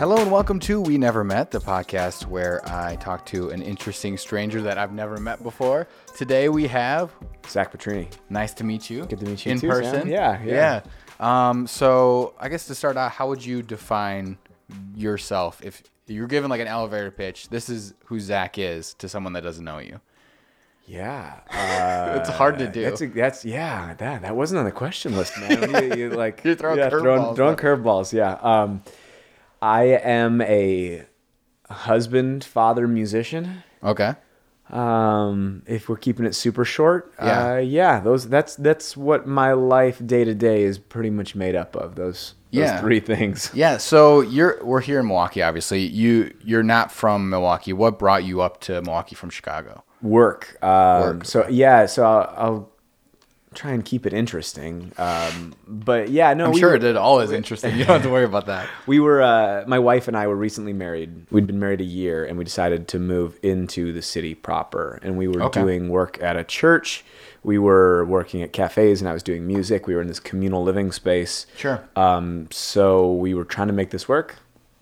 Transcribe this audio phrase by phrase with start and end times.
[0.00, 4.16] Hello and welcome to We Never Met, the podcast where I talk to an interesting
[4.16, 5.88] stranger that I've never met before.
[6.16, 7.12] Today we have
[7.46, 8.10] Zach Pietrini.
[8.30, 9.04] nice to meet you.
[9.04, 10.00] Good to meet you in too, person.
[10.00, 10.08] Sam.
[10.08, 10.80] Yeah, yeah.
[11.20, 11.50] Yeah.
[11.50, 14.38] Um, so I guess to start out, how would you define
[14.94, 17.50] yourself if you're given like an elevator pitch?
[17.50, 20.00] This is who Zach is to someone that doesn't know you.
[20.86, 22.84] Yeah, uh, It's hard to do.
[22.84, 23.92] That's a, that's yeah.
[23.98, 25.90] That that wasn't on the question list, man.
[25.92, 28.12] you, you like You're throwing yeah, curveballs throwing, throwing curveballs.
[28.14, 28.32] Yeah.
[28.40, 28.82] Um,
[29.62, 31.04] I am a
[31.70, 33.62] husband, father, musician.
[33.82, 34.14] Okay.
[34.70, 37.52] Um, if we're keeping it super short, Yeah.
[37.54, 41.56] uh, yeah, those that's that's what my life day to day is pretty much made
[41.56, 41.96] up of.
[41.96, 42.80] Those those Yeah.
[42.80, 43.50] three things.
[43.54, 43.78] Yeah.
[43.78, 45.42] So you're we're here in Milwaukee.
[45.42, 47.72] Obviously, you you're not from Milwaukee.
[47.72, 49.82] What brought you up to Milwaukee from Chicago?
[50.02, 50.56] Work.
[50.62, 51.24] Um, Work.
[51.24, 52.69] So yeah, so I'll, I'll
[53.54, 54.92] try and keep it interesting.
[54.96, 57.72] Um, but yeah, no, I'm we sure were, it all is interesting.
[57.76, 58.68] You don't have to worry about that.
[58.86, 61.26] We were, uh, my wife and I were recently married.
[61.30, 64.98] We'd been married a year, and we decided to move into the city proper.
[65.02, 65.60] And we were Okay.
[65.62, 67.04] doing work at a church.
[67.42, 69.86] We were working at cafes, and I was doing music.
[69.86, 71.46] We were in this communal living space.
[71.56, 71.82] Sure.
[71.96, 74.36] Um, so we were trying to make this work.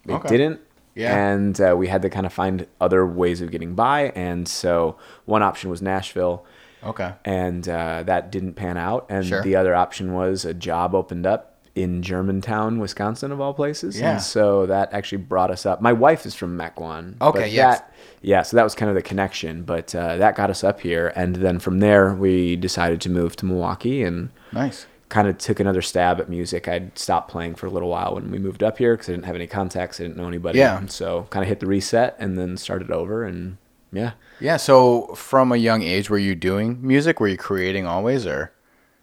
[0.06, 0.28] It Okay.
[0.28, 0.60] didn't.
[0.94, 1.16] Yeah.
[1.28, 4.10] And uh, we had to kind of find other ways of getting by.
[4.16, 6.44] And so one option was Nashville
[6.84, 7.12] Okay.
[7.24, 9.06] and uh, that didn't pan out.
[9.08, 9.42] And Sure.
[9.42, 14.00] the other option was a job opened up in Germantown, Wisconsin, of all places.
[14.00, 14.12] Yeah.
[14.12, 15.80] And so that actually brought us up.
[15.80, 17.14] My wife is from Mequon.
[17.20, 17.54] Okay.
[17.56, 19.62] That, yeah, so that was kind of the connection.
[19.62, 21.12] But uh, that got us up here.
[21.14, 24.86] And then from there, we decided to move to Milwaukee and Nice.
[25.08, 26.66] kind of took another stab at music.
[26.66, 29.26] I'd stopped playing for a little while when we moved up here because I didn't
[29.26, 30.00] have any contacts.
[30.00, 30.58] I didn't know anybody.
[30.58, 30.78] Yeah.
[30.78, 33.22] And so kind of hit the reset and then started over.
[33.24, 33.56] And
[33.92, 34.12] yeah.
[34.40, 34.56] Yeah.
[34.56, 37.20] So from a young age, were you doing music?
[37.20, 38.52] Were you creating always, or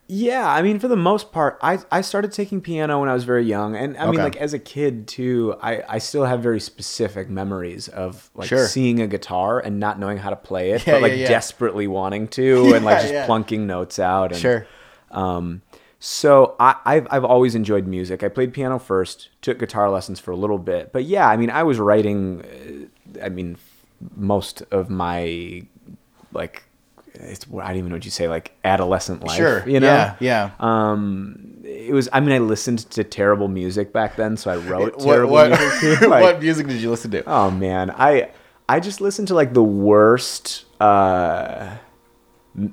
[0.08, 3.23] Yeah, I mean, for the most part, I, I started taking piano when I was
[3.23, 6.59] very young, and I mean, like as a kid too, I, I still have very
[6.59, 8.67] specific memories of like Sure.
[8.67, 11.28] seeing a guitar and not knowing how to play it, Yeah, but like yeah, yeah.
[11.28, 13.25] desperately wanting to, and like just yeah.
[13.25, 14.31] plunking notes out.
[14.31, 14.68] And, Sure.
[15.12, 15.62] Um,
[16.00, 18.22] so I, I've I've always enjoyed music.
[18.22, 21.50] I played piano first, took guitar lessons for a little bit, but yeah, I mean,
[21.50, 22.41] I was writing.
[23.18, 23.57] Uh, I mean,
[24.16, 25.63] most of my
[26.33, 26.63] like.
[27.17, 29.38] It's, I don't even know what you say, like adolescent life.
[29.38, 29.63] sure?
[29.69, 30.16] you know, Yeah.
[30.19, 30.50] Yeah.
[30.59, 32.09] um, it was.
[32.11, 35.50] I mean, I listened to terrible music back then, so I wrote what terrible what,
[35.57, 36.01] music.
[36.09, 37.23] Like, what music did you listen to?
[37.25, 38.31] oh man, I
[38.67, 40.66] I just listened to like the worst.
[40.81, 41.77] Uh,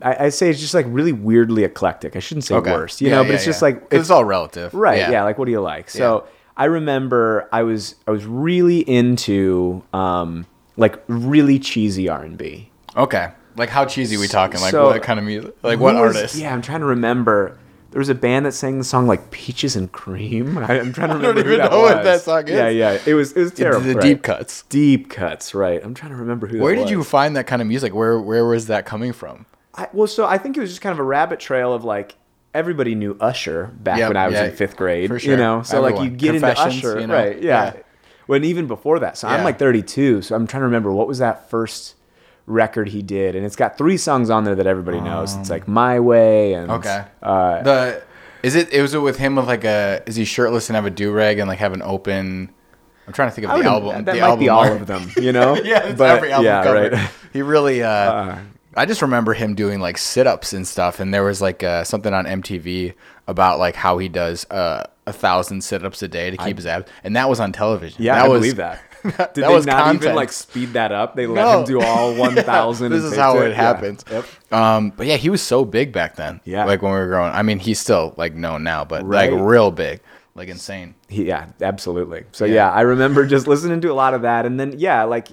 [0.03, 2.17] I, I'd say it's just like really weirdly eclectic.
[2.17, 2.73] I shouldn't say Okay.
[2.73, 3.67] worst, you Yeah, know, yeah, but it's just yeah.
[3.69, 4.99] like 'Cause it's all relative, right?
[4.99, 5.11] Yeah.
[5.13, 5.23] Yeah.
[5.23, 5.89] like what do you like?
[5.89, 10.47] So I remember I was I was really into um
[10.77, 12.71] like really cheesy R and B.
[12.97, 13.31] Okay.
[13.57, 14.61] Like how cheesy we talking?
[14.61, 15.55] Like So- what kind of music?
[15.63, 16.37] Like what was- artist?
[16.37, 17.59] Yeah, I'm trying to remember.
[17.91, 21.11] There was a band that sang the song like "Peaches and Cream." I, am trying
[21.11, 21.43] to remember.
[21.43, 22.05] don't who even that know what was.
[22.07, 22.51] that song is.
[22.55, 22.99] Yeah, yeah.
[23.05, 23.81] It was it was The- terrible.
[23.87, 24.03] The right.
[24.03, 24.63] deep cuts.
[24.71, 25.55] deep cuts.
[25.55, 25.85] Right.
[25.85, 26.59] I'm trying to remember who.
[26.61, 27.95] Where did you find that kind of music?
[27.95, 29.45] Where where was that coming from?
[29.75, 32.15] I, well, so I think it was just kind of a rabbit trail of like
[32.55, 35.09] everybody knew Usher back Yep, when I was yeah, in fifth grade.
[35.09, 35.33] for sure.
[35.33, 37.15] You know, so like you get into Usher, you know?
[37.15, 37.43] right?
[37.43, 37.75] Yeah.
[37.75, 37.82] Yeah.
[38.27, 41.19] When even before that, so I'm like 32, so I'm trying to remember what was
[41.19, 41.97] that first
[42.47, 45.35] record he did, and it's got three songs on there that everybody knows.
[45.37, 47.05] It's like My Way and Um, Okay.
[47.23, 48.03] uh, The
[48.43, 48.73] is it?
[48.73, 50.03] It was it with him with like a?
[50.07, 52.51] Is he shirtless and have a do rag and like have an open?
[53.07, 54.05] I'm trying to think of the album.
[54.05, 54.81] That the might album be all art.
[54.81, 55.55] of them, you know.
[55.65, 56.91] yeah, it's But, every album yeah, cover.
[56.91, 57.11] right.
[57.33, 57.83] He really.
[57.83, 58.39] Uh, Uh,
[58.77, 61.85] I just remember him doing like sit ups and stuff, and there was like uh,
[61.85, 62.95] something on MTV
[63.27, 66.67] about like how he does uh, a thousand sit ups a day to keep his
[66.67, 68.03] abs, and that was on television.
[68.03, 68.81] Yeah, that I was, believe that.
[69.17, 70.05] that Did they was not content.
[70.05, 71.17] even like speed that up?
[71.17, 71.59] They let No.
[71.61, 72.93] him do all 1,000.
[72.93, 73.47] this and is how it?
[73.47, 73.55] it Yeah.
[73.57, 74.05] happens.
[74.11, 74.25] Yep.
[74.53, 76.41] Um, but yeah, he was so big back then.
[76.45, 76.65] Yeah.
[76.67, 77.33] like when we were growing.
[77.33, 79.33] I mean, he's still like known now, but Right.
[79.33, 80.01] like real big,
[80.37, 80.95] like insane.
[81.09, 82.25] Yeah, absolutely.
[82.31, 82.55] So Yeah.
[82.55, 82.71] yeah.
[82.71, 85.29] I remember just listening to a lot of that, and then yeah, like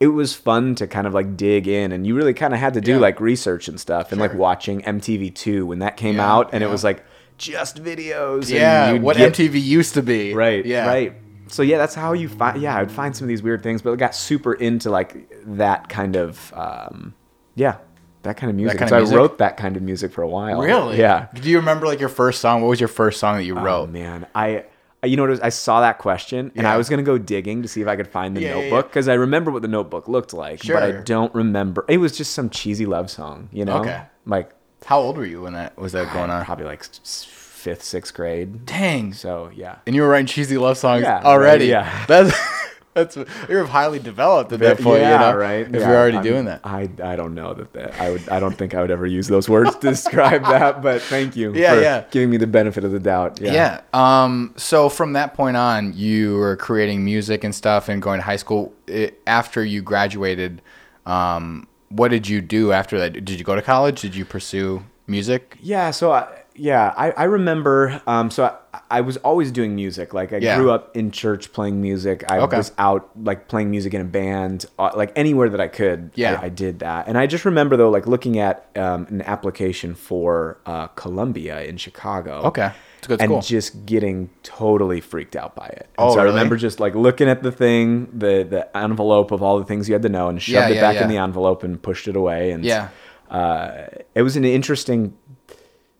[0.00, 2.74] it was fun to kind of like dig in, and you really kind of had
[2.74, 2.98] to do Yeah.
[2.98, 6.68] like research and stuff, and like watching MTV2 when that came Yeah, out, and yeah.
[6.68, 7.04] it was like
[7.36, 8.50] just videos.
[8.50, 10.34] Yeah, what get- MTV used to be.
[10.34, 10.64] Right.
[10.64, 10.86] Yeah.
[10.86, 11.12] Right.
[11.48, 12.60] So yeah, that's how you find.
[12.60, 15.30] Yeah, I would find some of these weird things, but I got super into like
[15.46, 16.52] that kind of.
[16.56, 17.14] um
[17.54, 17.76] Yeah,
[18.22, 18.78] that kind of music.
[18.78, 19.14] kind so of music?
[19.16, 20.60] I wrote that kind of music for a while.
[20.60, 20.98] Really?
[20.98, 21.26] Yeah.
[21.34, 22.60] Do you remember like your first song?
[22.60, 23.90] What was your first song that you Oh wrote?
[23.90, 24.64] man, I.
[25.04, 25.28] You know what?
[25.28, 25.40] It was?
[25.40, 26.74] I saw that question and Yeah.
[26.74, 28.88] I was gonna go digging to see if I could find the Yeah, yeah, notebook
[28.88, 31.84] because I remember what the notebook looked like, but I don't remember.
[31.88, 33.78] It was just some cheesy love song, you know?
[33.78, 34.02] Okay.
[34.26, 34.50] Like
[34.84, 36.44] How old were you when that was that going on?
[36.44, 38.66] probably like fifth, sixth grade.
[38.66, 39.12] Dang.
[39.12, 41.72] So yeah, And you were writing cheesy love songs Yeah, already.
[41.72, 42.04] right, yeah.
[42.06, 42.32] That's
[42.98, 43.16] That's
[43.48, 45.66] you're highly developed at that point, yeah, you know, right.
[45.66, 46.60] If Yeah, you're already I'm- doing that.
[46.64, 49.28] I I don't know that, that I would I don't think I would ever use
[49.28, 50.82] those words to describe that.
[50.82, 51.54] But thank you.
[51.54, 52.04] Yeah, for yeah.
[52.10, 53.40] Giving me the benefit of the doubt.
[53.40, 53.52] Yeah.
[53.52, 53.80] Yeah.
[54.24, 54.54] Um.
[54.56, 58.36] So from that point on, you were creating music and stuff, and going to high
[58.36, 58.72] school.
[58.86, 60.62] It, after you graduated,
[61.06, 63.12] um, what did you do after that?
[63.12, 64.00] Did you go to college?
[64.00, 65.56] Did you pursue music?
[65.60, 66.26] Yeah, so I,
[66.58, 68.02] yeah, I, I remember.
[68.06, 68.44] Um, so
[68.74, 70.12] I, I was always doing music.
[70.12, 70.56] Like I Yeah.
[70.56, 72.24] grew up in church playing music.
[72.28, 72.56] I Okay.
[72.56, 76.10] was out like playing music in a band, uh, like anywhere that I could.
[76.14, 76.38] Yeah.
[76.40, 77.08] I, I did that.
[77.08, 81.76] And I just remember though, like looking at um, an application for uh, Columbia in
[81.76, 82.42] Chicago.
[82.44, 82.72] Okay.
[82.98, 83.40] It's a good and school.
[83.42, 85.88] just getting totally freaked out by it.
[85.96, 86.34] And Oh, so I really?
[86.34, 89.94] remember just like looking at the thing, the the envelope of all the things you
[89.94, 92.16] had to know, and shoved Yeah, it yeah, back in the envelope and pushed it
[92.16, 92.50] away.
[92.50, 92.88] And Yeah.
[93.30, 95.14] uh, it was an interesting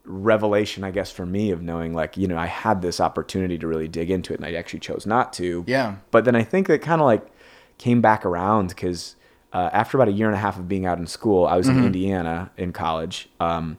[0.08, 3.66] revelation, I guess, for me of knowing like you know I had this opportunity to
[3.66, 5.64] really dig into it, and I actually chose not to.
[5.66, 5.96] Yeah.
[6.10, 7.26] But then I think that kind of like
[7.78, 9.14] came back around because
[9.52, 11.69] uh, after about a year and a half of being out in school, I was
[11.69, 11.78] Mm-hmm.
[11.78, 13.28] in Indiana in college.
[13.40, 13.78] Um,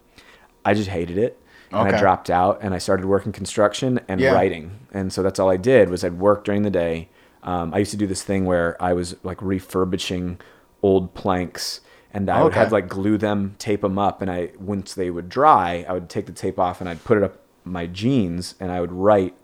[0.63, 1.37] I just hated it.
[1.71, 4.31] And I dropped out and I started working construction and Yeah.
[4.31, 4.71] writing.
[4.91, 7.09] And so that's all I did was I'd work during the day.
[7.43, 10.39] Um, I used to do this thing where I was like refurbishing
[10.81, 11.81] old planks
[12.13, 12.59] and I would Okay.
[12.59, 16.09] have like glue them, tape them up, and I once they would dry, I would
[16.09, 19.35] take the tape off and I'd put it up my jeans and I would write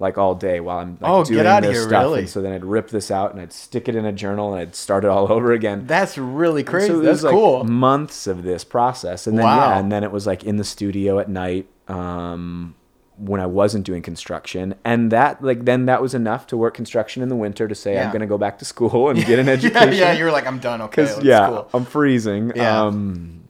[0.00, 2.02] like all day while I'm like, Oh, get doing this here, stuff.
[2.04, 2.18] really?
[2.20, 4.60] And so then I'd rip this out and I'd stick it in a journal and
[4.60, 5.86] I'd start it all over again.
[5.88, 6.86] That's really crazy.
[6.86, 9.70] So it That's was like months of this process, and then Wow.
[9.70, 12.74] yeah, and then it was like in the studio at night um,
[13.18, 17.22] when I wasn't doing construction, and that like then that was enough to work construction
[17.22, 18.04] in the winter to say Yeah.
[18.04, 19.92] I'm going to go back to school and get an education.
[19.94, 20.12] yeah.
[20.12, 20.80] You're like, I'm done.
[20.82, 21.12] Okay.
[21.22, 21.68] yeah, cool.
[21.74, 22.52] I'm freezing.
[22.54, 22.82] Yeah.
[22.84, 23.44] Um,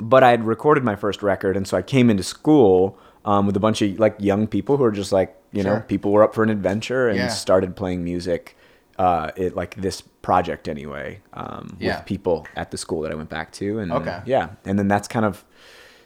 [0.00, 3.56] but I had recorded my first record, and so I came into school um, with
[3.56, 6.34] a bunch of like young people who were just like you know people were up
[6.34, 7.28] for an adventure and Yeah.
[7.28, 8.56] started playing music.
[8.96, 11.96] Uh, it like this project anyway um, Yeah.
[11.98, 14.20] with people at the school that I went back to, and Okay.
[14.24, 15.44] yeah, and then that's kind of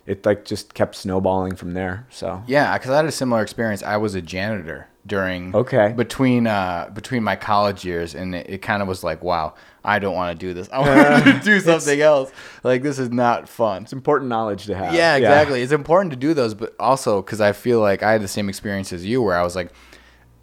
[0.09, 0.25] it.
[0.27, 2.07] Like just kept snowballing from there.
[2.11, 3.83] So Yeah, because I had a similar experience.
[3.83, 5.93] I was a janitor during Okay.
[5.97, 9.99] between uh between my college years, and it, it kind of was like, wow, I
[10.01, 10.69] don't want to do this.
[10.71, 10.79] I
[11.13, 12.31] want to do something else.
[12.63, 13.85] Like this is not fun.
[13.85, 14.93] it's important knowledge to have.
[14.95, 15.63] Yeah, exactly.
[15.63, 18.49] It's important to do those, but also because I feel like I had the same
[18.49, 19.71] experience as you, where I was like,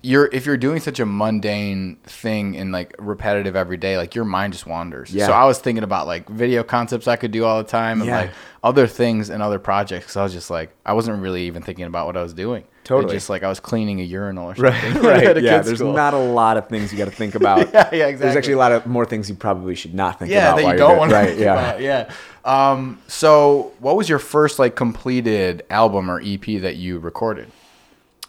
[0.06, 4.24] you're if you're doing such a mundane thing and like repetitive every day, like your
[4.26, 5.12] mind just wanders.
[5.14, 5.26] Yeah.
[5.26, 8.08] So I was thinking about like video concepts I could do all the time and
[8.08, 8.18] Yeah.
[8.22, 8.32] like
[8.64, 10.14] other things and other projects.
[10.14, 12.62] So I was just like, I wasn't really even thinking about what I was doing.
[12.64, 13.16] It Totally.
[13.16, 14.94] just like I was cleaning a urinal or something.
[15.02, 15.38] right.
[15.38, 15.94] a yeah, there's school.
[15.94, 17.74] not a lot of things you got to think about.
[17.74, 18.16] Yeah, yeah, Exactly.
[18.18, 20.58] There's actually a lot of more things you probably should not think yeah about.
[20.58, 21.54] that while you you're don't want to right, think yeah.
[21.54, 21.82] about.
[21.82, 22.12] Yeah.
[22.46, 27.50] Um, so what was your first like completed album or EP that you recorded?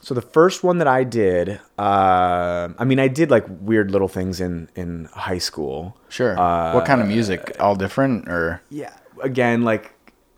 [0.06, 4.06] So the first one that I did, uh, I mean, I did like weird little
[4.06, 5.96] things in in high school.
[6.08, 6.38] Sure.
[6.38, 7.56] Uh, what kind of music?
[7.58, 9.90] All different or Yeah, again, like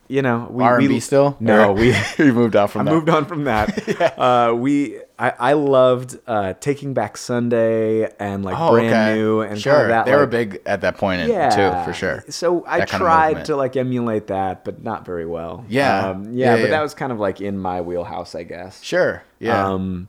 [0.08, 1.36] you know, we R and B we- still?
[1.38, 1.94] No, we.
[2.18, 2.90] you moved on from I that.
[2.94, 4.18] moved on from that.
[4.18, 9.14] uh, we, I, I loved uh, Taking Back Sunday and like Oh, brand okay.
[9.18, 9.72] new and sure.
[9.72, 10.06] kind of that.
[10.06, 12.24] they were big at that point in, yeah, too, for sure.
[12.28, 15.64] So I That kind of tried to like emulate that, but not very well.
[15.68, 16.10] Yeah.
[16.10, 16.70] um, Yeah, yeah, but yeah.
[16.70, 18.80] that was kind of like in my wheelhouse, I guess.
[18.82, 19.24] Sure.
[19.40, 19.66] Yeah.
[19.66, 20.06] Um,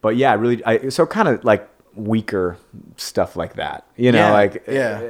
[0.00, 2.56] but yeah, really, I so kind of like weaker
[2.96, 3.84] stuff like that.
[3.96, 5.00] You know, Yeah, like yeah.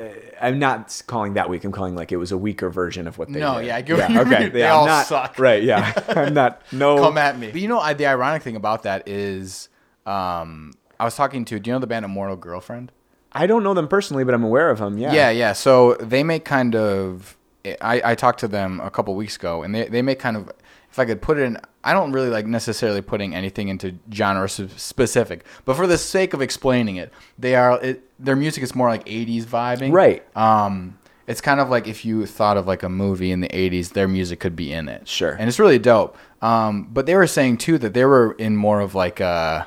[0.41, 1.65] uh, I'm not calling that weak.
[1.65, 3.67] I'm calling like it was a weaker version of what they No, did.
[3.67, 4.39] yeah, I get what you okay.
[4.45, 4.53] mean.
[4.53, 5.39] They yeah, I'm all not, suck.
[5.39, 5.93] Right, yeah.
[6.09, 7.51] I'm not no Come at me.
[7.53, 9.69] But you know, I, the ironic thing about that is,
[10.07, 11.61] um, I was talking to.
[11.61, 12.91] Do you know the band Immortal Girlfriend?
[13.33, 14.97] I don't know them personally, but I'm aware of them.
[14.97, 15.13] Yeah.
[15.13, 15.53] Yeah, yeah.
[15.53, 17.37] So they make kind of.
[17.83, 20.51] I, I talked to them a couple weeks ago, and they, they make kind of.
[20.91, 24.47] If I could put it in, I don't really like necessarily putting anything into genre
[24.49, 27.81] specific, but for the sake of explaining it, they are.
[27.83, 30.23] It, their music is more like '80s vibing, Right.
[30.37, 33.95] Um, it's kind of like if you thought of like a movie in the '80s,
[33.95, 35.09] their music could be in it.
[35.09, 35.33] Sure.
[35.33, 36.15] and it's really dope.
[36.43, 39.65] Um, but they were saying too that they were in more of like uh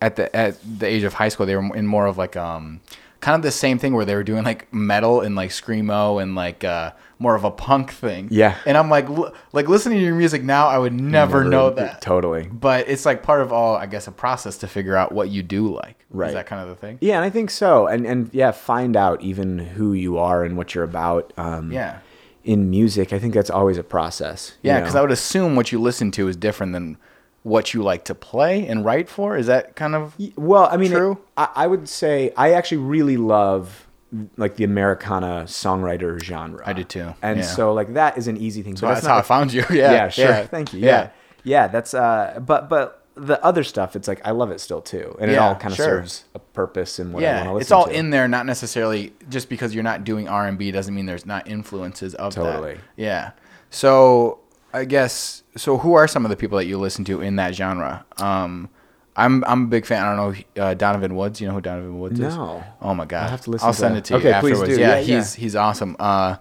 [0.00, 2.80] at the at the age of high school, they were in more of like um
[3.26, 6.36] kind of the same thing where they were doing like metal and like screamo and
[6.36, 8.28] like uh more of a punk thing.
[8.30, 8.56] Yeah.
[8.64, 12.00] And I'm like l- like listening to your music now, I would never, know that.
[12.00, 12.46] Totally.
[12.46, 15.42] But it's like part of all, I guess, a process to figure out what you
[15.42, 16.04] do like.
[16.08, 16.28] Right.
[16.28, 16.98] Is that kind of the thing?
[17.00, 17.88] Yeah, and I think so.
[17.88, 21.32] And and yeah, find out even who you are and what you're about.
[21.36, 21.98] Um, Yeah.
[22.44, 24.52] In music, I think that's always a process.
[24.62, 24.94] you Yeah, because?
[24.94, 26.96] I would assume what you listen to is different than
[27.46, 29.36] what you like to play and write for.
[29.36, 31.12] Is that kind of Well, I mean, True.
[31.12, 33.86] it- I, would say I actually really love
[34.36, 36.62] like the Americana songwriter genre.
[36.66, 37.44] I do too, And yeah.
[37.44, 38.76] so like that is an easy thing.
[38.76, 39.64] So that's not how I found you.
[39.70, 40.34] Yeah, yeah, sure.
[40.46, 40.80] Thank you.
[40.80, 41.10] Yeah.
[41.44, 41.68] yeah.
[41.68, 45.30] that's uh but but the other stuff, it's like I love it still too, and
[45.30, 45.86] it all kind of sure.
[45.86, 47.92] serves a purpose in what I want to Yeah, listen it's all to.
[47.98, 48.26] in there.
[48.28, 52.14] Not necessarily just because you're not doing R and B doesn't mean there's not influences
[52.16, 52.74] of Totally.
[52.74, 52.80] that.
[52.96, 53.30] Yeah.
[53.70, 54.40] So
[54.76, 55.78] I guess so.
[55.78, 58.04] Who are some of the people that you listen to in that genre?
[58.18, 58.68] Um,
[59.16, 60.04] I'm I'm a big fan.
[60.04, 61.40] I don't know uh, Donovan Woods.
[61.40, 62.34] You know who Donovan Woods is?
[62.36, 62.62] No.
[62.82, 63.24] Oh my god.
[63.24, 63.98] I'll have to listen I'll to send that.
[64.00, 64.74] it to you Okay, please afterwards.
[64.76, 64.80] do.
[64.80, 65.16] Yeah, Yeah, yeah.
[65.18, 65.96] he's he's awesome.
[65.98, 66.36] Uh,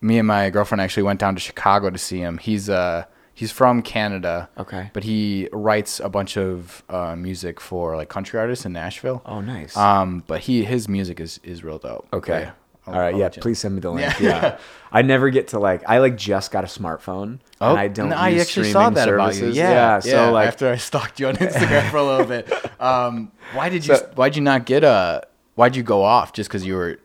[0.00, 2.38] me and my girlfriend actually went down to Chicago to see him.
[2.38, 4.48] He's uh he's from Canada.
[4.58, 4.90] Okay.
[4.92, 9.22] But he writes a bunch of uh, music for like country artists in Nashville.
[9.24, 9.76] Oh, nice.
[9.76, 12.08] Um, but he his music is is real dope.
[12.12, 12.40] Okay.
[12.40, 12.50] Yeah.
[12.86, 13.14] I'll- All right.
[13.14, 13.28] I'll yeah.
[13.28, 14.18] Please send me the link.
[14.20, 14.28] Yeah.
[14.42, 14.58] Yeah.
[14.92, 15.82] I never get to like.
[15.88, 17.40] I like just got a smartphone.
[17.60, 18.10] Oh, and I don't.
[18.10, 19.40] no, I actually saw that about you.
[19.40, 19.56] services.
[19.56, 20.48] Yeah, So like.
[20.48, 23.96] after I stalked you on Instagram for a little bit, um, why did you?
[23.96, 25.26] So- why'd you not get a?
[25.56, 26.32] Why'd you go off?
[26.32, 26.98] Just because you were?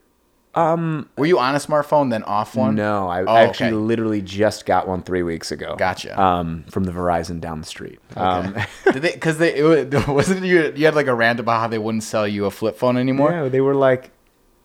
[0.54, 2.74] Um, were you on a smartphone then off one?
[2.74, 3.76] No, I, Oh, I actually okay.
[3.76, 5.76] literally just got one three weeks ago.
[5.78, 6.20] Gotcha.
[6.20, 7.98] Um, from the Verizon down the street.
[8.16, 8.54] Um,
[8.92, 9.12] Did they?
[9.12, 10.70] Because they it, wa- wasn't you.
[10.76, 13.30] You had like a rant about how they wouldn't sell you a flip phone anymore.
[13.30, 14.10] yeah, they were like,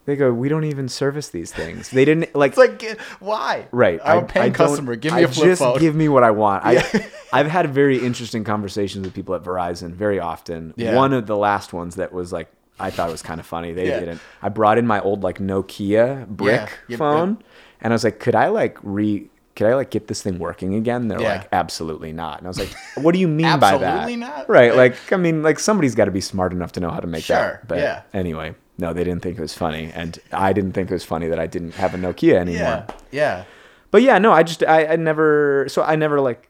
[0.08, 1.92] they go, we don't even service these things.
[1.92, 2.58] They didn't like.
[2.58, 3.68] It's like why?
[3.72, 4.00] Right.
[4.04, 4.96] I'm a I- paying I customer.
[4.96, 5.78] Give me I a flip just phone.
[5.80, 6.64] give me what I want.
[6.66, 6.82] Yeah.
[6.94, 7.06] I,
[7.42, 10.74] I've had very interesting conversations with people at Verizon very often.
[10.78, 10.96] Yeah.
[10.96, 12.50] One of the last ones that was like,
[12.80, 13.74] I thought it was kind of funny.
[13.74, 14.00] They Yeah.
[14.00, 14.22] didn't.
[14.42, 16.72] I brought in my old like Nokia brick.
[16.88, 17.44] Yep, phone,
[17.82, 19.30] and I was like, could I like re.
[19.58, 21.08] Could I like get this thing working again?
[21.08, 21.38] They're Yeah.
[21.40, 22.38] like, absolutely not.
[22.38, 23.82] And I was like, what do you mean by that?
[23.84, 24.48] Absolutely not?
[24.48, 24.76] Right.
[24.76, 27.24] Like, I mean, like somebody's got to be smart enough to know how to make
[27.24, 27.68] Sure, that.
[27.68, 28.04] But yeah.
[28.14, 31.28] anyway, no, they didn't think it was funny, and I didn't think it was funny
[31.28, 32.86] that I didn't have a Nokia anymore yeah.
[33.12, 33.44] Yeah.
[33.92, 36.50] but yeah, no, I just I, I never so I never like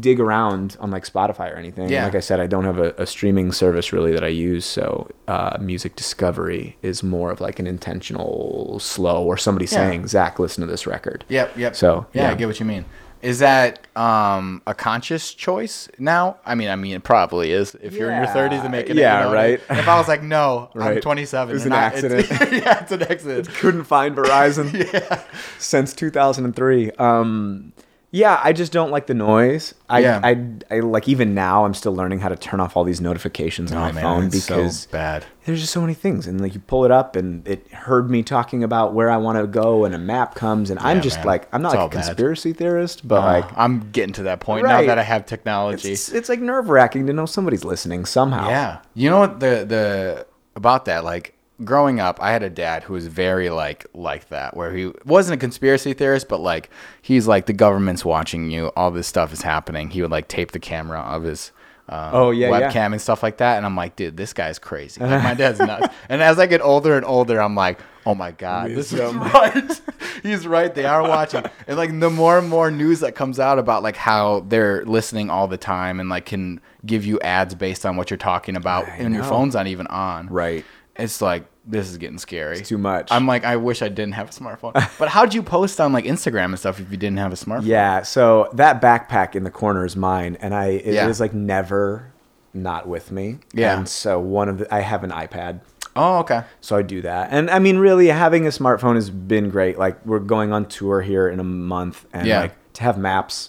[0.00, 1.88] dig around on like Spotify or anything.
[1.88, 2.04] Yeah.
[2.04, 4.64] Like I said, I don't have a, a streaming service really that I use.
[4.64, 9.70] So uh, music discovery is more of like an intentional slow or somebody Yeah.
[9.70, 11.24] saying, Zach, listen to this record.
[11.28, 11.76] Yep, yep.
[11.76, 12.84] So, yeah, I get what you mean.
[13.22, 16.36] Is that um, a conscious choice now?
[16.44, 17.74] I mean, I mean, it probably is.
[17.76, 19.60] If you're in your 30s and making Yeah, it, you know right.
[19.70, 21.50] If I was like, no, I'm 27.
[21.50, 22.26] It was an I- accident.
[22.30, 23.48] It's, yeah, it's an accident.
[23.54, 25.22] Couldn't find Verizon yeah.
[25.58, 26.92] since 2003.
[26.92, 27.72] Um,
[28.16, 29.74] yeah, I just don't like the noise.
[29.90, 30.20] I, Yeah.
[30.22, 30.30] I,
[30.70, 33.78] I like even now I'm still learning how to turn off all these notifications on
[33.78, 35.24] Oh, my man, phone it's so because bad.
[35.44, 38.22] there's just so many things and like you pull it up and it heard me
[38.22, 41.26] talking about where i want to go and a map comes and i'm just man.
[41.26, 42.04] like i'm not It's like a bad.
[42.06, 45.92] conspiracy theorist but Uh, like I'm getting to that point now that I have technology.
[45.92, 48.78] it's, it's like nerve-wracking to know somebody's listening somehow Yeah.
[48.94, 52.92] You know what the the about that like growing up I had a dad who
[52.92, 56.68] was very like like that where he wasn't a conspiracy theorist but like
[57.00, 59.90] he's like the government's watching you all this stuff is happening.
[59.90, 61.52] He would like tape the camera of his
[61.88, 62.70] um, Oh, yeah, yeah.
[62.72, 65.00] webcam and stuff like that and I'm like dude this guy's crazy.
[65.00, 65.86] Like, my dad's nuts.
[66.08, 69.80] and as I get older and older I'm like oh my god this is right.
[70.22, 70.74] He's right.
[70.74, 71.44] They are watching.
[71.68, 75.30] And like the more and more news that comes out about like how they're listening
[75.30, 78.86] all the time and like can give you ads based on what you're talking about
[78.88, 80.28] I and your phone's not even on.
[80.28, 80.64] right
[80.98, 82.60] It's like this is getting scary.
[82.60, 84.72] too much I'm like I wish I didn't have a smartphone.
[84.98, 87.66] but how'd you post on like Instagram and stuff if you didn't have a smartphone?
[87.66, 91.12] yeah so that backpack in the corner is mine and i it is Yeah.
[91.18, 92.12] like never
[92.54, 93.76] not with me Yeah.
[93.76, 95.60] and so one of the i have an ipad
[95.98, 96.42] Oh, okay.
[96.60, 97.28] So I do that.
[97.32, 99.78] And I mean, really, having a smartphone has been great.
[99.78, 102.40] Like, we're going on tour here in a month, and Yeah.
[102.40, 103.48] like to have maps,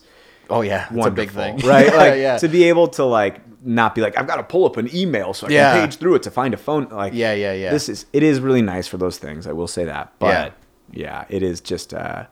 [0.49, 1.57] Oh yeah, it's a big thing.
[1.57, 1.93] right?
[1.93, 2.37] Like, yeah.
[2.37, 5.33] to be able to like not be like, I've got to pull up an email
[5.33, 5.73] so I Yeah.
[5.73, 6.87] can page through it to find a phone.
[6.89, 7.69] Like, Yeah, yeah, yeah.
[7.71, 9.45] This is it is really nice for those things.
[9.45, 10.53] I will say that, but
[10.91, 12.25] yeah, it is just uh,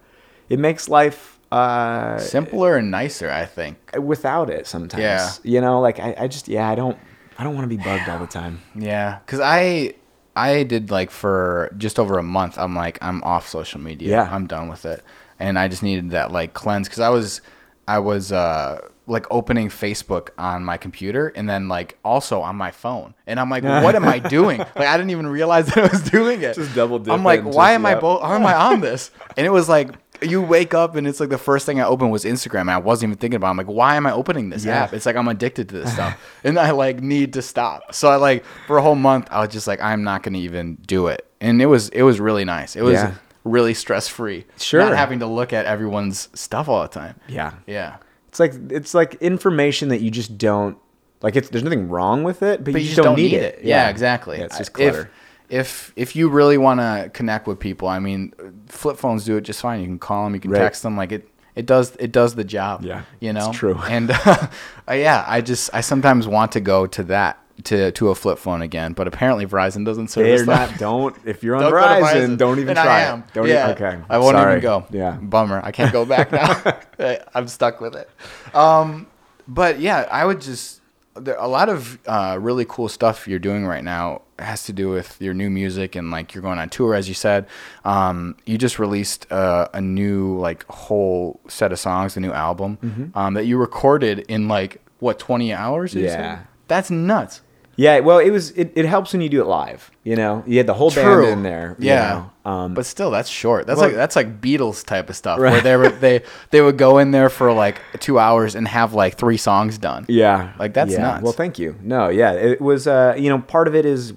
[0.50, 3.78] it makes life uh Simpler and nicer, I think.
[4.00, 5.02] without it sometimes.
[5.04, 5.30] Yeah.
[5.44, 6.98] you know, like I, I just yeah, I don't
[7.38, 8.62] I don't want to be bugged all the time.
[8.74, 9.94] Yeah, cuz I
[10.38, 12.58] I did like for just over a month.
[12.58, 14.10] I'm like I'm off social media.
[14.10, 14.30] Yeah.
[14.32, 15.04] I'm done with it.
[15.40, 17.42] And I just needed that like cleanse cuz I was
[17.88, 22.72] I was uh like opening Facebook on my computer and then like also on my
[22.72, 23.14] phone.
[23.28, 24.60] And I'm like, what am I doing?
[24.60, 26.56] Like I didn't even realize that I was doing it.
[26.56, 29.12] Just double I'm like, why just- am I both how am I on this?
[29.38, 29.90] And it was like
[30.22, 32.78] you wake up and it's like the first thing I opened was Instagram and I
[32.78, 33.52] wasn't even thinking about it.
[33.52, 34.84] I'm like, why am I opening this Yeah.
[34.84, 34.94] app?
[34.94, 36.18] It's like I'm addicted to this stuff.
[36.44, 37.94] and I like need to stop.
[37.94, 40.76] So I like for a whole month I was just like, I'm not gonna even
[40.88, 41.30] do it.
[41.42, 42.76] And it was it was really nice.
[42.76, 43.14] It was Yeah.
[43.44, 44.46] really stress free.
[44.58, 44.80] Sure.
[44.82, 47.16] Not having to look at everyone's stuff all the time.
[47.28, 47.52] Yeah.
[47.68, 47.98] Yeah.
[48.36, 50.78] It's like it's like information that you just don't
[51.22, 51.36] like.
[51.38, 53.62] It's there's nothing wrong with it, but, But you, just don't, need, it.
[53.64, 54.38] Yeah, exactly.
[54.40, 55.10] Yeah, it's just If- clutter.
[55.48, 58.34] If if you really want to connect with people, I mean,
[58.68, 59.80] flip phones do it just fine.
[59.80, 60.58] You can call them, you can Right.
[60.60, 60.98] text them.
[60.98, 62.84] Like it, it does it does the job.
[62.84, 63.78] Yeah, you know, it's true.
[63.88, 64.48] And uh,
[64.90, 68.62] yeah, I just I sometimes want to go to that to to a flip phone
[68.62, 70.72] again, but apparently Verizon doesn't service They're that.
[70.72, 70.80] not.
[70.80, 73.20] Don't if you're on Don't to Verizon, don't even and try I am.
[73.20, 73.34] it.
[73.34, 73.70] Don't yeah.
[73.70, 74.00] e- okay.
[74.10, 74.52] I won't Sorry.
[74.54, 74.86] even go.
[74.92, 75.12] Yeah.
[75.22, 75.62] Bummer.
[75.64, 77.18] I can't go back now.
[77.34, 78.10] I'm stuck with it.
[78.54, 79.08] Um,
[79.48, 80.82] but yeah, I would just
[81.16, 84.90] there, a lot of uh, really cool stuff you're doing right now has to do
[84.90, 87.48] with your new music and like you're going on tour, as you said.
[87.86, 92.78] Um, you just released uh, a new like whole set of songs, a new album
[92.84, 93.18] Mm-hmm.
[93.18, 95.96] um, that you recorded in like what 20 hours?
[95.96, 96.42] Yeah.
[96.68, 97.42] that's nuts.
[97.78, 99.92] Yeah, well, it was it, it helps when you do it live.
[100.04, 101.24] You know, you had the whole True.
[101.24, 101.76] band in there.
[101.80, 102.26] you Yeah.
[102.46, 103.66] know, Um, But still, that's short.
[103.68, 105.64] That's Well- like that's like Beatles type of stuff, where Right.
[105.64, 109.16] they were they they would go in there for like two hours and have like
[109.18, 110.06] three songs done.
[110.08, 110.50] Yeah.
[110.60, 111.02] Like, that's yeah.
[111.02, 111.24] nuts.
[111.24, 111.76] Well, thank you.
[111.82, 112.32] No, yeah.
[112.34, 114.14] It was uh, you know, part of it is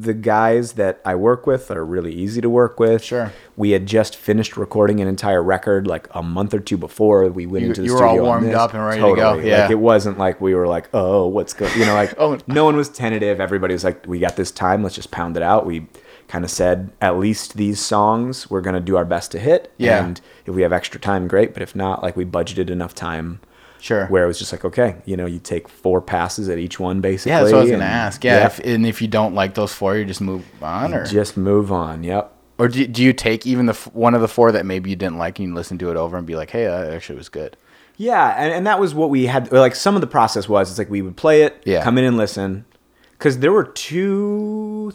[0.00, 3.02] the guys that I work with are really easy to work with.
[3.02, 3.32] Sure.
[3.56, 7.46] We had just finished recording an entire record like a month or two before we
[7.46, 8.12] went You- into the studio.
[8.14, 9.34] you were all warmed up and ready to go.
[9.38, 9.62] Yeah.
[9.62, 12.38] Like it wasn't like we were like, "Oh, what's going?" You know, like Oh.
[12.46, 13.40] no one was tentative.
[13.40, 14.82] Everybody was like, "We got this time.
[14.82, 15.86] Let's just pound it out." We
[16.28, 19.72] kind of said, "At least these songs we're going to do our best to hit."
[19.78, 20.04] Yeah.
[20.04, 23.40] And if we have extra time, great, but if not, like we budgeted enough time
[23.80, 24.06] Sure.
[24.06, 27.00] where it was just like, okay, you know, you take four passes at each one,
[27.00, 27.30] basically.
[27.32, 28.24] yeah, that's what I was gonna ask.
[28.24, 31.36] Yeah, If, and if you don't like those four, you just move on, or just
[31.36, 32.02] move on.
[32.04, 32.32] Yep.
[32.58, 35.18] or do, do you take even the one of the four that maybe you didn't
[35.18, 37.56] like and you listen to it over and be like, hey, that actually was good.
[37.96, 39.50] Yeah, and, and that was what we had.
[39.52, 41.82] Like some of the process was, it's like we would play it, Yeah.
[41.82, 42.64] come in and listen,
[43.12, 44.92] because there were two,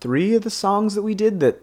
[0.00, 1.60] three of the songs that we did that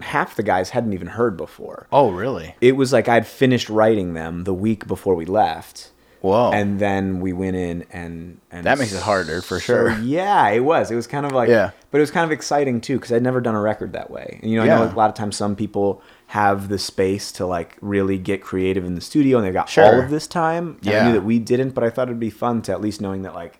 [0.00, 1.86] half the guys hadn't even heard before.
[1.92, 2.54] Oh, really?
[2.60, 5.90] It was like I'd finished writing them the week before we left.
[6.24, 6.52] Whoa.
[6.52, 9.98] And then we went in and and That makes it harder, for so, sure.
[9.98, 10.90] Yeah, it was.
[10.90, 11.72] It was kind of like Yeah.
[11.90, 14.38] but it was kind of exciting too because I'd never done a record that way.
[14.40, 17.44] And you know, I know a lot of times some people have the space to
[17.44, 19.84] like really get creative in the studio and they've got Sure.
[19.84, 20.78] all of this time.
[20.80, 21.06] And I Yeah.
[21.08, 23.34] knew that we didn't, but I thought it'd be fun to at least knowing that
[23.34, 23.58] like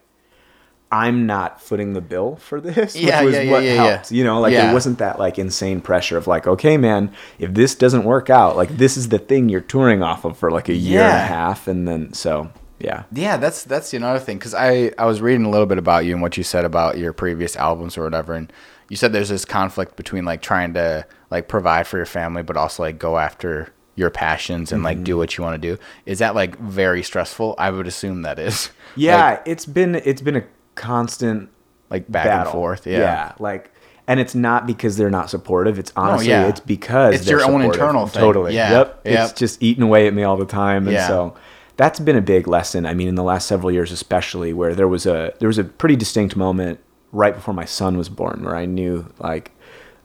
[0.92, 4.12] I'm not footing the bill for this, Yeah, which was yeah, yeah, what helped.
[4.12, 7.74] You know, like it wasn't that like insane pressure of like, okay, man, if this
[7.74, 10.74] doesn't work out, like this is the thing you're touring off of for like a
[10.74, 14.92] year and a half, and then so yeah, Yeah, that's that's another thing because I
[14.98, 17.56] I was reading a little bit about you and what you said about your previous
[17.56, 18.52] albums or whatever, and
[18.88, 22.56] you said there's this conflict between like trying to like provide for your family, but
[22.56, 25.04] also like go after your passions and like Mm-hmm.
[25.04, 25.80] do what you want to do.
[26.04, 27.54] Is that like very stressful?
[27.58, 28.70] I would assume that is.
[28.96, 29.30] yeah.
[29.30, 31.50] Like, it's been it's been a constant
[31.90, 32.86] like back and forth.
[32.86, 33.32] Yeah.
[33.38, 33.70] like,
[34.06, 35.78] and it's not because they're not supportive.
[35.78, 36.46] It's honestly, yeah.
[36.48, 38.20] it's because It's your own internal thing.
[38.20, 38.54] Totally.
[38.54, 38.70] Yeah.
[38.70, 39.00] Yep.
[39.04, 39.24] Yep.
[39.30, 41.06] It's just eating away at me all the time, and Yeah.
[41.06, 41.34] so
[41.76, 42.84] that's been a big lesson.
[42.87, 45.64] I mean, in the last several years, especially, where there was a there was a
[45.64, 46.80] pretty distinct moment
[47.12, 49.52] right before my son was born, where I knew like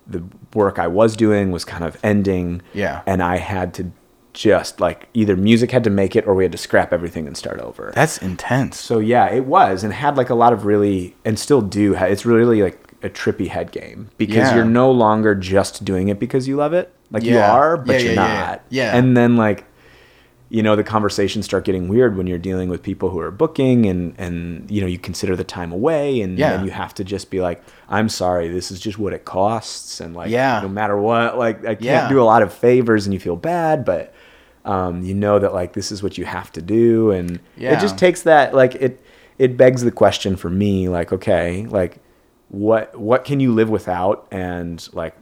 [0.07, 2.61] the work I was doing was kind of ending.
[2.73, 3.01] Yeah.
[3.05, 3.91] and I had to
[4.39, 7.35] just like either music had to make it or we had to scrap everything and
[7.35, 7.91] start over.
[7.93, 8.79] That's intense.
[8.79, 11.93] So yeah, it was, and had like a lot of really, and still do.
[11.95, 14.55] It's really like a trippy head game because Yeah.
[14.55, 16.89] you're no longer just doing it because you love it.
[17.11, 18.61] Like you are, but Yeah, you're yeah, yeah, not.
[18.69, 18.95] yeah.
[18.97, 19.65] And then like,
[20.47, 23.85] you know, the conversations start getting weird when you're dealing with people who are booking,
[23.87, 26.55] and and you know you consider the time away, and Yeah.
[26.55, 29.99] then you have to just be like, I'm sorry, this is just what it costs,
[29.99, 30.61] and like, Yeah.
[30.61, 32.09] no matter what, like I can't Yeah.
[32.09, 34.13] do a lot of favors, and you feel bad, but.
[34.69, 37.75] Um, you know that like this is what you have to do and Yeah.
[37.75, 39.01] it just takes that like it
[39.39, 41.97] it begs the question for me like okay like
[42.49, 45.15] what what can you live without and like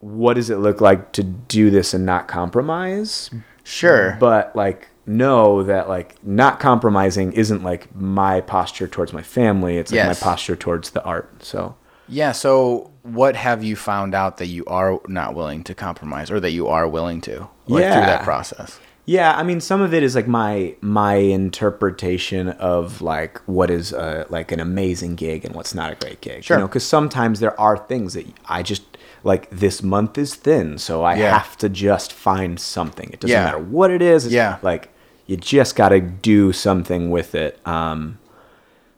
[0.00, 3.30] what does it look like to do this and not compromise
[3.64, 4.16] Sure.
[4.18, 9.92] but like know that like not compromising isn't like my posture towards my family it's
[9.92, 10.20] like Yes.
[10.20, 11.76] my posture towards the art so
[12.08, 12.32] Yeah.
[12.32, 16.50] So, what have you found out that you are not willing to compromise, or that
[16.50, 18.24] you are willing to, like through that Yeah.
[18.24, 18.78] process?
[19.04, 23.92] Yeah, I mean, some of it is like my my interpretation of like what is
[23.92, 26.44] uh like an amazing gig and what's not a great gig.
[26.44, 26.56] Sure.
[26.56, 28.82] You know, because sometimes there are things that I just
[29.24, 29.50] like.
[29.50, 31.36] This month is thin, so I Yeah.
[31.36, 33.10] have to just find something.
[33.12, 33.44] It doesn't Yeah.
[33.44, 34.24] matter what it is.
[34.26, 34.58] It's Yeah.
[34.62, 34.90] like
[35.26, 37.58] you just got to do something with it.
[37.66, 38.18] Um,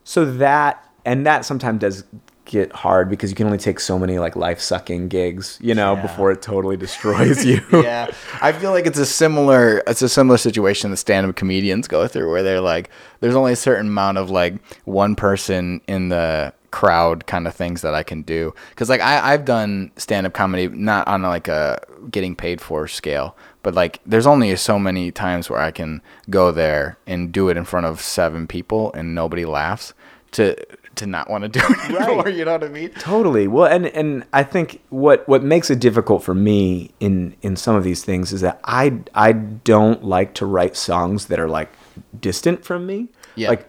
[0.05, 2.05] so that and that sometimes does
[2.47, 5.95] get hard because you can only take so many like life sucking gigs, you know,
[5.95, 6.03] Yeah.
[6.03, 7.61] before it totally destroys you.
[7.73, 8.09] yeah,
[8.43, 12.31] I feel like it's a similar it's a similar situation that stand-up comedians go through,
[12.31, 14.55] where they're like, there's only a certain amount of like
[14.85, 18.53] one person in the crowd kind of things that I can do.
[18.71, 21.81] Because like I I've done stand-up comedy not on like a
[22.11, 26.53] getting paid for scale, but like there's only so many times where I can go
[26.53, 29.95] there and do it in front of seven people and nobody laughs
[30.33, 30.57] to
[30.97, 32.25] to not want to do it anymore.
[32.25, 32.35] Right.
[32.35, 32.91] You know what I mean?
[32.91, 33.49] Totally.
[33.49, 37.77] Well, and and I think what what makes it difficult for me in in some
[37.77, 41.73] of these things is that I I don't like to write songs that are like
[42.19, 43.09] distant from me.
[43.37, 43.49] Yeah.
[43.49, 43.69] Like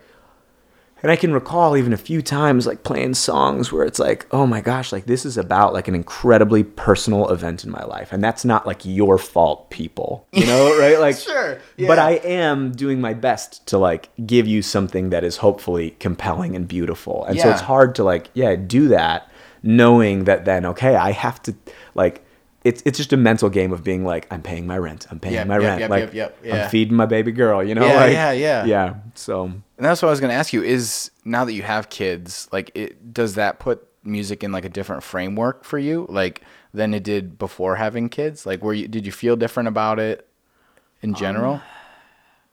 [1.06, 4.48] And I can recall even a few times like playing songs where it's like, oh
[4.48, 8.12] my gosh, like this is about like an incredibly personal event in my life.
[8.12, 10.26] And that's not like your fault, people.
[10.32, 11.00] You know, right?
[11.00, 11.88] Like Sure, yeah.
[11.88, 12.00] But.
[12.00, 16.68] I am doing my best to like give you something that is hopefully compelling and
[16.68, 17.24] beautiful.
[17.26, 21.40] And so it's hard to like, yeah, do that knowing that then okay, I have
[21.44, 21.54] to
[21.94, 22.25] like
[22.66, 25.08] it's it's just a mental game of being like I'm paying my rent.
[25.10, 25.80] I'm paying Yep, my yep, rent.
[25.80, 26.64] yep, like yep, yeah.
[26.66, 27.86] I'm feeding my baby girl, you know?
[27.86, 28.66] Yeah, like, yeah, yeah.
[28.66, 28.94] Yeah.
[29.14, 31.90] So And that's what I was going to ask you is now that you have
[31.90, 36.42] kids, like it does that put music in like a different framework for you like
[36.74, 38.46] than it did before having kids?
[38.46, 40.28] Like were you did you feel different about it
[41.02, 41.62] in Um, general?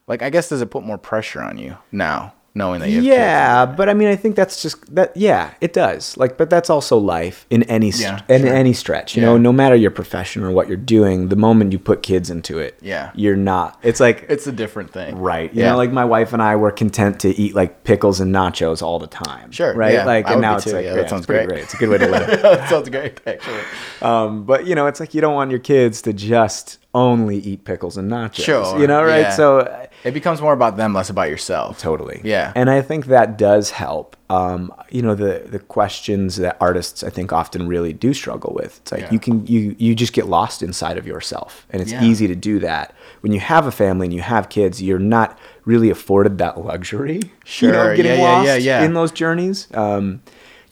[0.07, 3.05] like I guess does it put more pressure on you now knowing that you have
[3.05, 5.17] yeah, but I mean, I think that's just that.
[5.17, 6.17] Yeah, it does.
[6.19, 8.53] Like, but that's also life in any st- Yeah, in sure.
[8.55, 9.17] any stretch.
[9.17, 9.29] You Yeah.
[9.31, 12.59] know, no matter your profession or what you're doing, the moment you put kids into
[12.59, 13.11] it, Yeah.
[13.15, 13.79] you're not.
[13.83, 15.17] It's like It's a different thing.
[15.19, 15.53] right.
[15.55, 15.71] You Yeah.
[15.71, 18.99] know, like my wife and I were content to eat like pickles and nachos all
[18.99, 19.51] the time.
[19.51, 19.95] Sure, Right.
[19.95, 20.73] yeah, like, I and now it's too.
[20.73, 21.49] like Yeah, that sounds great.
[21.49, 21.61] great.
[21.63, 22.27] It's a good way to live.
[22.43, 23.61] that sounds great actually.
[24.03, 27.65] Um, but you know, it's like you don't want your kids to just only eat
[27.65, 28.45] pickles and nachos.
[28.45, 29.21] Sure, You know, right?
[29.21, 29.31] yeah.
[29.31, 31.79] So It becomes more about them, less about yourself.
[31.79, 32.21] totally.
[32.25, 32.53] Yeah.
[32.55, 34.17] And I think that does help.
[34.29, 38.79] Um, you know, the the questions that artists I think often really do struggle with.
[38.83, 39.13] It's like Yeah.
[39.13, 41.67] you can you you just get lost inside of yourself.
[41.71, 42.03] And it's Yeah.
[42.05, 42.93] easy to do that.
[43.21, 47.15] When you have a family and you have kids, you're not really afforded that luxury.
[47.23, 48.83] You Sure, know, getting yeah, yeah, lost yeah, yeah.
[48.85, 49.69] in those journeys.
[49.75, 50.21] Um,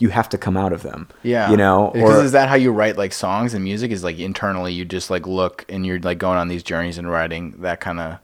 [0.00, 1.08] you have to come out of them.
[1.22, 1.50] Yeah.
[1.50, 3.92] You know, because is that how you write like songs and music?
[3.92, 7.08] Is like internally you just like look and you're like going on these journeys and
[7.08, 8.18] writing that kind of.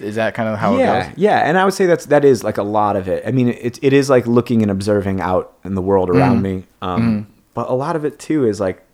[0.00, 1.18] Is that kind of how yeah, it goes?
[1.18, 3.22] yeah, and I would say that's that is like a lot of it.
[3.24, 6.64] I mean, it it is like looking and observing out in the world around me.
[6.82, 8.84] Um, But a lot of it too is like,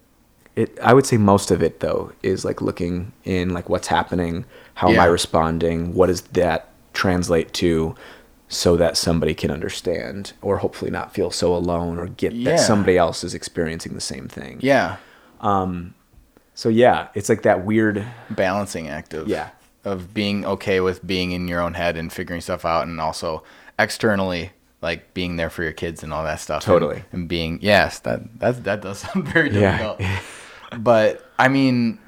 [0.54, 0.78] it.
[0.80, 4.90] I would say most of it though is like looking in like what's happening, how
[4.90, 7.96] am I responding, what does that translate to,
[8.52, 12.50] so that somebody can understand or hopefully not feel so alone or get Yeah.
[12.50, 14.58] that somebody else is experiencing the same thing.
[14.60, 14.96] Yeah,
[15.40, 15.94] um,
[16.54, 18.04] So yeah, it's like that weird.
[18.28, 19.48] balancing act of Yeah.
[19.84, 23.42] of being okay with being in your own head and figuring stuff out, and also
[23.78, 24.50] externally
[24.82, 26.62] like being there for your kids and all that stuff.
[26.62, 27.04] Totally.
[27.12, 29.96] And, being yes, that that that does sound very Yeah.
[29.96, 30.00] difficult.
[30.78, 31.98] but I mean,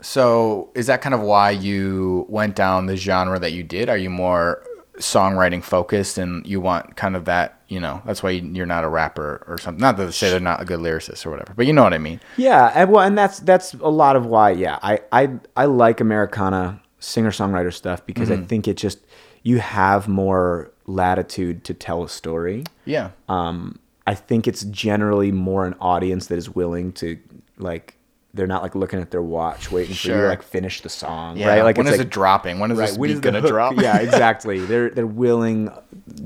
[0.00, 3.88] so is that kind of why you went down the genre that you did?
[3.88, 4.62] Are you more
[5.00, 7.60] songwriting focused and you want kind of that?
[7.68, 9.80] You know, that's why you're not a rapper or something.
[9.80, 11.98] Not to say they're not a good lyricist or whatever, but you know what I
[11.98, 12.20] mean.
[12.36, 14.50] Yeah, and well, and that's that's a lot of why.
[14.50, 18.42] Yeah, I I I like Americana singer songwriter stuff because Mm-hmm.
[18.42, 18.98] I think it just
[19.42, 22.64] you have more latitude to tell a story.
[22.84, 23.10] Yeah.
[23.28, 27.18] Um, I think it's generally more an audience that is willing to
[27.58, 27.96] like.
[28.32, 31.36] They're not like looking at their watch, waiting for you to like finish the song,
[31.36, 31.48] yeah.
[31.48, 31.62] right?
[31.64, 32.60] Like when is like, it dropping?
[32.60, 33.74] When is this when beat gonna hook- drop?
[33.80, 34.60] yeah, exactly.
[34.60, 35.70] They're they're willing,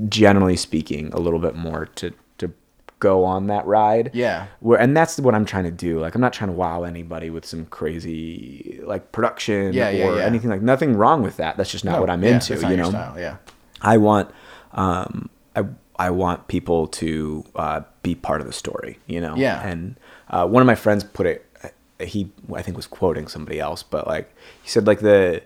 [0.07, 2.51] generally speaking, a little bit more to to
[2.99, 4.11] go on that ride.
[4.13, 4.47] Yeah.
[4.59, 5.99] Where and that's what I'm trying to do.
[5.99, 10.19] Like I'm not trying to wow anybody with some crazy like production Yeah, yeah, or
[10.19, 11.57] anything like nothing wrong with that.
[11.57, 12.55] That's just not No, what I'm into.
[12.69, 13.37] You know, style, Yeah.
[13.81, 14.29] I want
[14.73, 15.63] um I
[15.97, 18.99] I want people to uh, be part of the story.
[19.07, 19.35] You know.
[19.35, 19.65] Yeah.
[19.65, 19.97] And
[20.29, 21.44] uh, one of my friends put it.
[21.99, 25.41] He I think was quoting somebody else, but like he said like the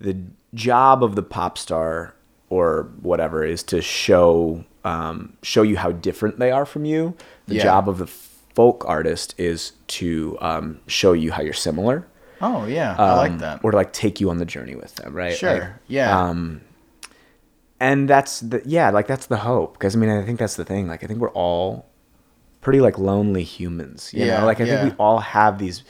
[0.00, 0.16] the
[0.54, 2.14] job of the pop star
[2.48, 7.14] or whatever is to show um, show you how different they are from you.
[7.46, 7.62] The Yeah.
[7.64, 12.06] job of the folk artist is to um, show you how you're similar.
[12.40, 13.60] Oh yeah, I like um, that.
[13.62, 15.36] Or to like take you on the journey with them, right?
[15.36, 15.58] Sure.
[15.60, 16.18] Like, yeah.
[16.28, 16.62] um,
[17.78, 19.74] and that's the yeah, like that's the hope.
[19.74, 20.88] Because I mean, I think that's the thing.
[20.88, 21.86] Like I think we're all
[22.60, 24.12] pretty like lonely humans.
[24.14, 24.80] You Yeah, know, like I yeah.
[24.82, 25.82] think we all have these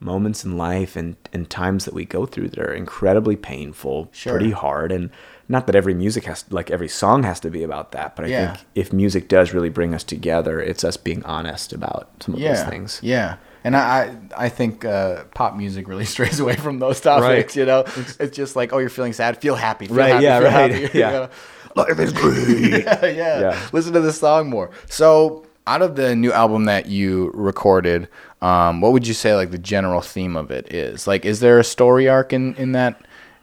[0.00, 4.32] moments in life and and times that we go through that are incredibly painful, Sure.
[4.34, 5.10] pretty hard, and
[5.48, 8.28] not that every music has like every song has to be about that, but I
[8.28, 8.52] Yeah.
[8.54, 12.40] think if music does really bring us together, it's us being honest about some of
[12.40, 12.54] yeah.
[12.54, 13.00] those things.
[13.02, 13.36] Yeah.
[13.64, 17.56] And I, I think uh, pop music really strays away from those topics.
[17.56, 17.56] Right.
[17.56, 17.84] You know,
[18.20, 19.86] it's just like, oh, you're feeling sad, feel happy.
[19.88, 20.90] Feel Right, happy, yeah, feel right, happy.
[20.98, 21.06] yeah.
[21.10, 21.28] You know?
[21.74, 22.84] Life is great.
[22.84, 23.68] yeah, yeah, Yeah.
[23.72, 24.70] Listen to this song more.
[24.88, 28.08] So, out of the new album that you recorded,
[28.42, 31.06] um, what would you say like the general theme of it is?
[31.06, 33.00] Like, is there a story arc in in that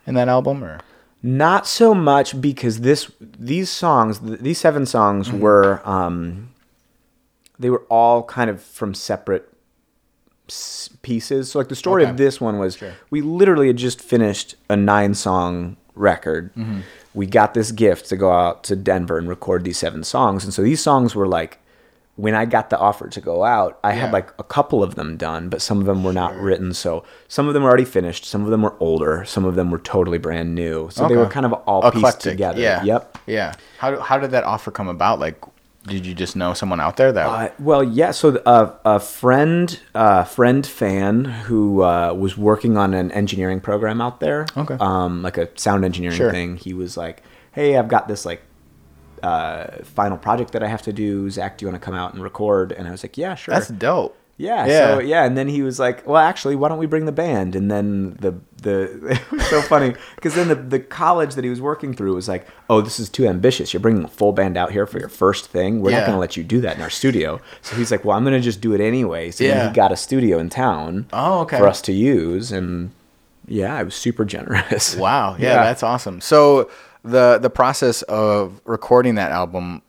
[0.08, 0.80] in that album or?
[1.22, 5.40] Not so much because this these songs, th- these seven songs Mm-hmm.
[5.40, 6.50] were um
[7.58, 9.48] they were all kind of from separate
[11.02, 11.52] pieces.
[11.52, 12.12] So like the story Okay.
[12.12, 12.94] of this one was Sure.
[13.10, 16.54] we literally had just finished a nine song record.
[16.56, 16.82] Mm-hmm.
[17.14, 20.44] We got this gift to go out to Denver and record these seven songs.
[20.44, 21.58] And so these songs were like
[22.18, 23.96] when I got the offer to go out, I Yeah.
[24.02, 26.74] had like a couple of them done, but some of them were not written.
[26.74, 28.24] So some of them were already finished.
[28.26, 29.26] Some of them were older.
[29.26, 30.90] Some of them were totally brand new.
[30.92, 32.62] So they were kind of all pieced together.
[32.62, 32.84] Yeah.
[32.84, 33.18] Yep.
[33.28, 33.54] Yeah.
[33.80, 35.20] How how did that offer come about?
[35.20, 35.38] Like,
[35.86, 37.28] did you just know someone out there that?
[37.28, 38.12] Uh, well, yeah.
[38.12, 43.60] So the- uh, a friend, uh, friend fan who uh, was working on an engineering
[43.60, 44.78] program out there, Okay.
[44.80, 46.32] um, like a sound engineering Sure.
[46.32, 46.56] thing.
[46.58, 48.42] He was like, "Hey, I've got this like
[49.24, 51.30] uh, final project that I have to do.
[51.30, 53.54] Zach, do you want to come out and record?" And I was like, "Yeah, sure."
[53.54, 54.18] That's dope.
[54.38, 54.96] Yeah, Yeah.
[54.96, 57.56] So yeah, and then he was like, "Well, actually, why don't we bring the band?"
[57.56, 61.50] And then the the it was so funny because then the the college that he
[61.50, 63.72] was working through was like, "Oh, this is too ambitious.
[63.74, 65.82] You're bringing a full band out here for your first thing.
[65.82, 68.18] We're not going to let you do that in our studio." So he's like, "Well,
[68.18, 69.68] I'm going to just do it anyway." So then Yeah.
[69.70, 71.58] he got a studio in town Oh, okay.
[71.58, 72.92] for us to use, and
[73.48, 74.98] yeah, I was super generous.
[74.98, 75.38] Wow.
[75.40, 75.64] Yeah, Yeah.
[75.64, 76.20] that's awesome.
[76.20, 76.70] So
[77.06, 79.82] the the process of recording that album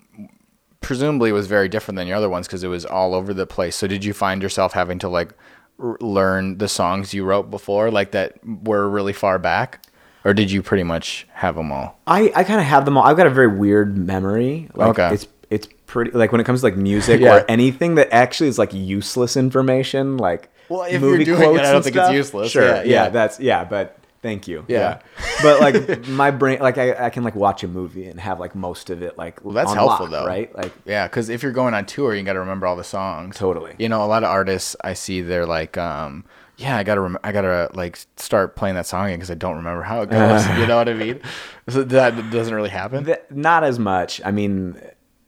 [0.81, 3.75] presumably was very different than your other ones because it was all over the place.
[3.77, 5.33] So did you find yourself having to like
[5.81, 9.85] r- learn the songs you wrote before, like that were really far back,
[10.25, 11.99] or did you pretty much have them all?
[12.07, 13.05] I, I kind of have them all.
[13.05, 14.69] I've got a very weird memory.
[14.75, 15.15] Like, Okay.
[15.15, 17.37] It's it's pretty like when it comes to like music Yeah.
[17.37, 20.17] or anything that actually is like useless information.
[20.19, 22.15] Like Well, if movie you're doing it, quotes I don't think it's stuff.
[22.15, 22.51] useless.
[22.53, 22.65] Sure.
[22.67, 22.83] Yeah, Yeah.
[23.05, 23.09] yeah.
[23.11, 23.65] That's yeah.
[23.65, 24.65] But thank you.
[24.67, 25.01] Yeah.
[25.41, 28.55] But like my brain, like I, I can like watch a movie and have like
[28.55, 30.55] most of it like Well, that's on helpful lock, though, right?
[30.55, 33.37] Like yeah, because if you're going on tour, you got to remember all the songs.
[33.37, 33.75] Totally.
[33.79, 36.25] You know, a lot of artists I see, they're like, um,
[36.57, 39.57] yeah, I gotta, rem- I gotta like start playing that song again because I don't
[39.57, 40.47] remember how it goes.
[40.59, 41.21] you know what I mean?
[41.69, 43.05] So that doesn't really happen.
[43.05, 44.21] Th- not as much.
[44.25, 44.81] I mean,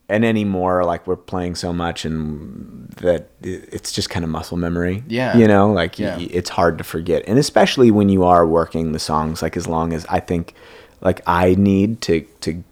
[0.09, 5.03] and anymore, like we're playing so much, and that it's just kind of muscle memory.
[5.07, 5.37] Yeah.
[5.37, 6.17] you know, like Yeah.
[6.17, 9.67] y- it's hard to forget, and especially when you are working the songs, like as
[9.67, 10.55] long as I think,
[11.01, 12.63] like I need to to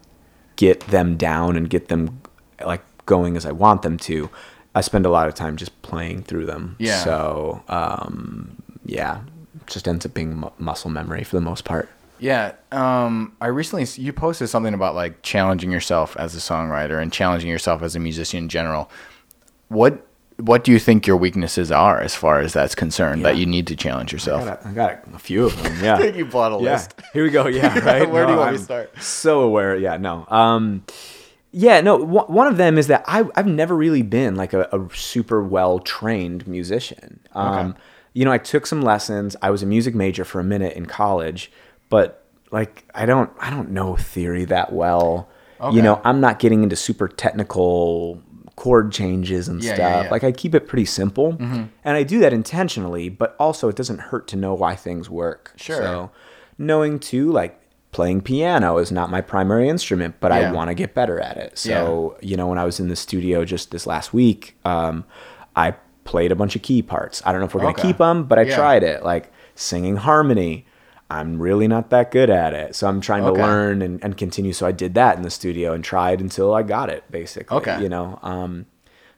[0.57, 2.21] get them down and get them
[2.65, 4.31] like going as I want them to.
[4.75, 6.77] I spend a lot of time just playing through them.
[6.79, 7.03] Yeah.
[7.05, 9.21] So, um, yeah,
[9.67, 11.89] just ends up being mu- muscle memory for the most part.
[12.19, 12.53] Yeah.
[12.73, 17.51] Um, I recently you posted something about like challenging yourself as a songwriter and challenging
[17.51, 18.91] yourself as a musician in general.
[19.69, 20.07] What
[20.39, 23.67] What do you think your weaknesses are as far as that's concerned that you need
[23.69, 24.45] to challenge I yourself?
[24.45, 25.83] got, a, I got a few of them.
[25.83, 26.03] Yeah.
[26.19, 26.73] you bought a yeah.
[26.73, 26.95] list.
[27.13, 27.47] Here we go.
[27.49, 28.09] Yeah, right.
[28.11, 29.03] Where do you want I'm to start?
[29.03, 29.77] So aware.
[29.77, 30.27] Yeah, no.
[30.29, 30.85] Um,
[31.53, 31.97] yeah, no.
[31.97, 35.43] One one of them is that I I've never really been like a, a super
[35.43, 37.21] well trained musician.
[37.33, 37.79] Um, Okay.
[38.13, 39.37] you know, I took some lessons.
[39.43, 41.51] I was a music major for a minute in college,
[41.89, 45.29] but like I don't I don't know theory that well.
[45.61, 45.77] Okay.
[45.77, 48.23] You know, I'm not getting into super technical
[48.57, 49.91] chord changes and Yeah, yeah, stuff.
[49.91, 50.03] yeah.
[50.05, 50.13] Mm-hmm.
[50.13, 53.09] Like I keep it pretty simple, and I do that intentionally.
[53.09, 55.53] But also, it doesn't hurt to know why things work.
[55.57, 55.77] Sure.
[55.77, 56.11] So,
[56.59, 57.59] knowing too, like
[57.93, 60.51] playing piano is not my primary instrument, but Yeah.
[60.51, 61.57] I want to get better at it.
[61.57, 65.05] So, you know, when I was in the studio just this last week, um,
[65.55, 67.23] I played a bunch of key parts.
[67.25, 67.83] I don't know if we're gonna Okay.
[67.89, 68.55] keep them, but I Yeah.
[68.57, 69.03] tried it.
[69.03, 70.67] Like singing harmony.
[71.11, 72.75] I'm really not that good at it.
[72.75, 73.41] So I'm trying Okay.
[73.41, 74.53] to learn and, and continue.
[74.53, 77.57] So I did that in the studio and tried until I got it, basically.
[77.59, 77.81] Okay.
[77.81, 78.67] You know, um,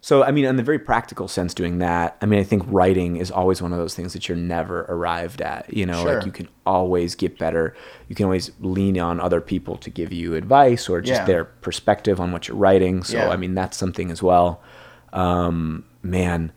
[0.00, 3.16] so I mean, in the very practical sense, doing that, I mean, I think writing
[3.16, 5.72] is always one of those things that you're never arrived at.
[5.74, 6.16] You know, Sure.
[6.16, 7.74] like you can always get better.
[8.06, 11.26] You can always lean on other people to give you advice or just Yeah.
[11.26, 13.02] their perspective on what you're writing.
[13.02, 13.28] So Yeah.
[13.30, 14.60] I mean, that's something as well.
[15.12, 16.52] Um, man,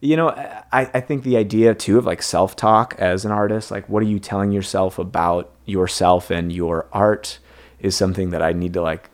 [0.00, 3.70] you know, I, I think the idea too of like self talk as an artist,
[3.70, 7.38] like what are you telling yourself about yourself and your art,
[7.80, 9.10] is something that I need to like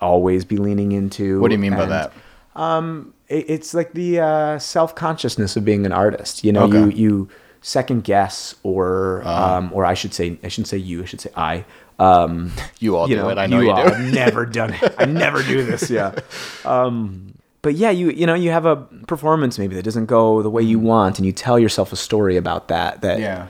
[0.00, 1.40] always be leaning into.
[1.40, 2.12] What do you mean by that?
[2.54, 6.44] Um, it, it's like the uh, self consciousness of being an artist.
[6.44, 6.78] You know, Okay.
[6.78, 6.86] Uh-huh.
[6.88, 7.28] you you
[7.62, 11.02] second guess or um, or I should say I shouldn't say you.
[11.02, 11.64] I should say I.
[11.98, 13.38] Um, You all you do it.
[13.38, 13.82] I know you, all.
[13.82, 13.94] do.
[13.94, 14.94] I've never done it.
[14.98, 15.88] I never do this.
[15.90, 16.14] Yeah.
[16.66, 17.32] Um,
[17.66, 18.76] but yeah, you you know you have a
[19.08, 22.36] performance maybe that doesn't go the way you want, and you tell yourself a story
[22.36, 23.00] about that.
[23.00, 23.18] That.
[23.18, 23.48] Yeah.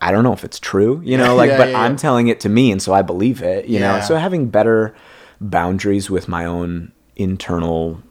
[0.00, 2.40] I don't know if it's true, you know, like, Yeah, but yeah, I'm telling it
[2.40, 4.00] to me, and so I believe it, you know.
[4.00, 4.92] So having better
[5.40, 8.02] boundaries with my own internal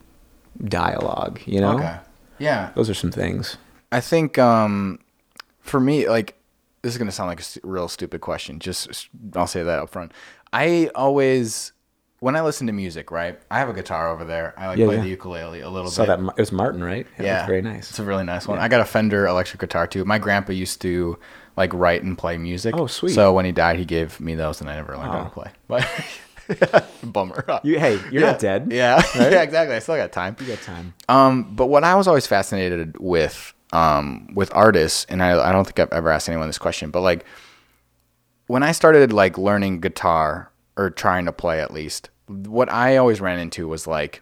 [0.63, 1.97] dialogue, you know, Okay.
[2.39, 2.71] Yeah.
[2.75, 3.57] those are some things.
[3.91, 4.99] I think um,
[5.59, 6.35] for me, like
[6.83, 8.59] this is gonna sound like a stu- real stupid question.
[8.59, 10.13] Just I'll say that up front.
[10.53, 11.72] I always,
[12.23, 13.37] when I listen to music, right?
[13.51, 14.53] I have a guitar over there.
[14.57, 15.01] I like Yeah, play yeah.
[15.03, 16.17] the ukulele a little So bit.
[16.17, 17.05] that it was Martin, right?
[17.17, 17.89] It yeah, very nice.
[17.89, 18.59] It's a really nice one.
[18.59, 20.05] I got a Fender electric guitar too.
[20.05, 21.19] My grandpa used to
[21.57, 22.75] like write and play music.
[22.77, 23.13] Oh, sweet.
[23.13, 25.23] So when he died, he gave me those, and I never learned how Oh.
[25.25, 25.51] to play.
[26.49, 27.45] But bummer.
[27.63, 28.31] You, hey, you're yeah.
[28.31, 28.67] not dead.
[28.71, 29.75] Yeah, yeah, exactly.
[29.75, 30.35] I still got time.
[30.39, 30.93] you got time.
[31.09, 35.63] Um, but what I was always fascinated with, um, with artists, and I, I don't
[35.65, 37.25] think I've ever asked anyone this question, but like
[38.47, 43.21] when I started like learning guitar or trying to play at least, what I always
[43.21, 44.21] ran into was like,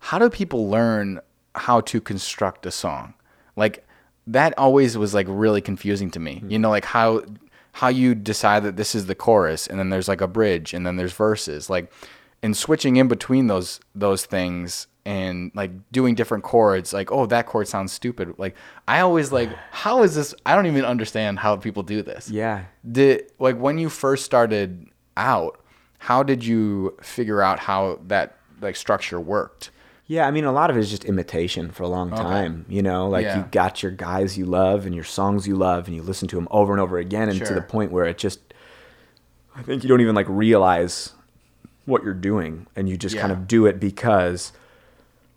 [0.00, 1.20] how do people learn
[1.54, 3.14] how to construct a song.
[3.56, 3.86] Like
[4.26, 6.42] that always was like really confusing to me.
[6.46, 6.62] You hmm.
[6.62, 7.22] know, like how
[7.72, 10.86] how you decide that this is the chorus and then there's like a bridge and
[10.86, 11.70] then there's verses.
[11.70, 11.92] Like
[12.42, 17.46] and switching in between those those things and like doing different chords like oh that
[17.46, 18.54] chord sounds stupid like
[18.86, 22.64] i always like how is this i don't even understand how people do this Yeah.
[22.90, 25.59] did like when you first started out
[26.04, 29.70] how did you figure out how that like structure worked
[30.06, 32.64] Yeah, I mean, a lot of it is just imitation for a long time.
[32.68, 33.36] You know, like Yeah.
[33.38, 36.36] you got your guys you love and your songs you love, and you listen to
[36.36, 38.40] them over and over again, and to the point where it just,
[39.54, 41.12] I think you don't even like realize
[41.86, 44.52] what you're doing, and you just kind of do it because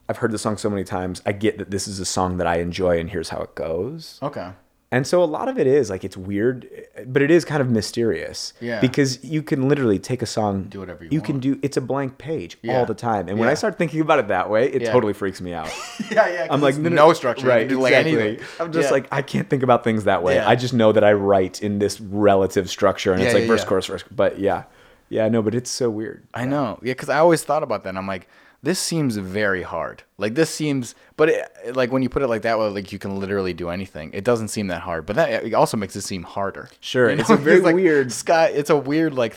[0.09, 1.21] I've heard the song so many times.
[1.25, 4.17] I get that this is a song that I enjoy, and here's how it goes.
[4.23, 4.51] okay
[4.93, 6.69] And so a lot of it is like it's weird,
[7.07, 8.53] but it is kind of mysterious.
[8.61, 8.79] Yeah.
[8.79, 11.41] Because you can literally take a song, Do whatever you can want.
[11.43, 11.59] do.
[11.63, 12.77] It's a blank page Yeah.
[12.77, 13.27] all the time.
[13.27, 14.91] And when I start thinking about it that way, it Yeah.
[14.91, 15.69] totally freaks me out.
[16.11, 17.69] yeah yeah I'm like no, structure right?
[17.69, 18.19] you can exactly.
[18.21, 18.91] anything I'm just Yeah.
[18.91, 20.35] like I can't think about things that way.
[20.35, 20.47] Yeah.
[20.47, 23.61] I just know that I write in this relative structure, and it's like yeah, verse,
[23.63, 23.67] yeah.
[23.69, 24.03] chorus, verse.
[24.11, 24.63] But yeah,
[25.09, 26.21] yeah, no, but it's so weird.
[26.35, 26.77] I know.
[26.83, 27.89] Yeah, because I always thought about that.
[27.89, 28.27] And I'm like,
[28.63, 30.03] this seems very hard.
[30.17, 32.97] Like this seems, but it, like when you put it like that, way, like you
[32.99, 34.09] can literally do anything.
[34.13, 36.69] It doesn't seem that hard, but that it also makes it seem harder.
[36.79, 38.47] Sure, You it's a very like, weird- sky.
[38.47, 39.35] It's a weird like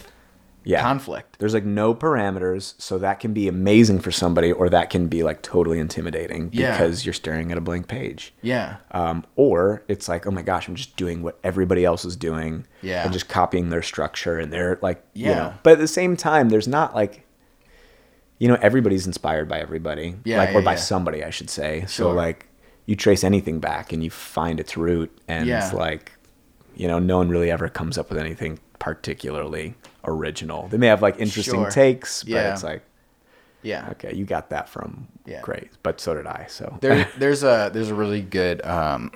[0.64, 0.80] Yeah.
[0.80, 1.38] conflict.
[1.40, 5.22] There's like no parameters, so that can be amazing for somebody, or that can be
[5.24, 6.72] like totally intimidating Yeah.
[6.72, 8.32] because you're staring at a blank page.
[8.42, 8.76] Yeah.
[8.92, 12.64] um, or it's like, oh my gosh, I'm just doing what everybody else is doing,
[12.82, 13.02] Yeah.
[13.04, 15.34] and just copying their structure, and they're like, you Yeah.
[15.34, 15.54] know.
[15.64, 17.25] But at the same time, there's not like,
[18.38, 20.78] you know, everybody's inspired by everybody, Yeah, like, yeah, or by yeah.
[20.78, 21.84] somebody, I should say.
[21.88, 22.46] So like,
[22.86, 25.64] you trace anything back, and you find its root, and Yeah.
[25.64, 26.12] it's like,
[26.76, 30.68] you know, no one really ever comes up with anything particularly original.
[30.68, 31.70] They may have like interesting Sure.
[31.70, 32.82] takes, but it's like,
[33.62, 33.88] Yeah.
[33.92, 35.40] okay, you got that from Yeah.
[35.40, 36.46] great, but so did I.
[36.48, 39.10] So There, there's a there's a really good um,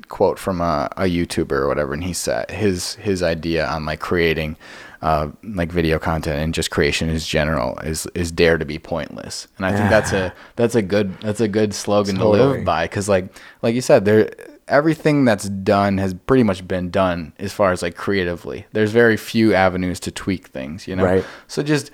[0.08, 3.98] quote from a, a YouTuber or whatever, and he said his his idea on like
[4.00, 4.56] creating
[5.02, 9.48] uh, like video content and just creation in general is is dare to be pointless,
[9.56, 12.84] and I think that's a that's a good that's a good slogan to live by
[12.84, 13.28] because like
[13.62, 14.30] like you said there
[14.68, 18.66] everything that's done has pretty much been done as far as like creatively.
[18.72, 21.04] There's very few avenues to tweak things, you know.
[21.04, 21.24] Right.
[21.46, 21.92] So just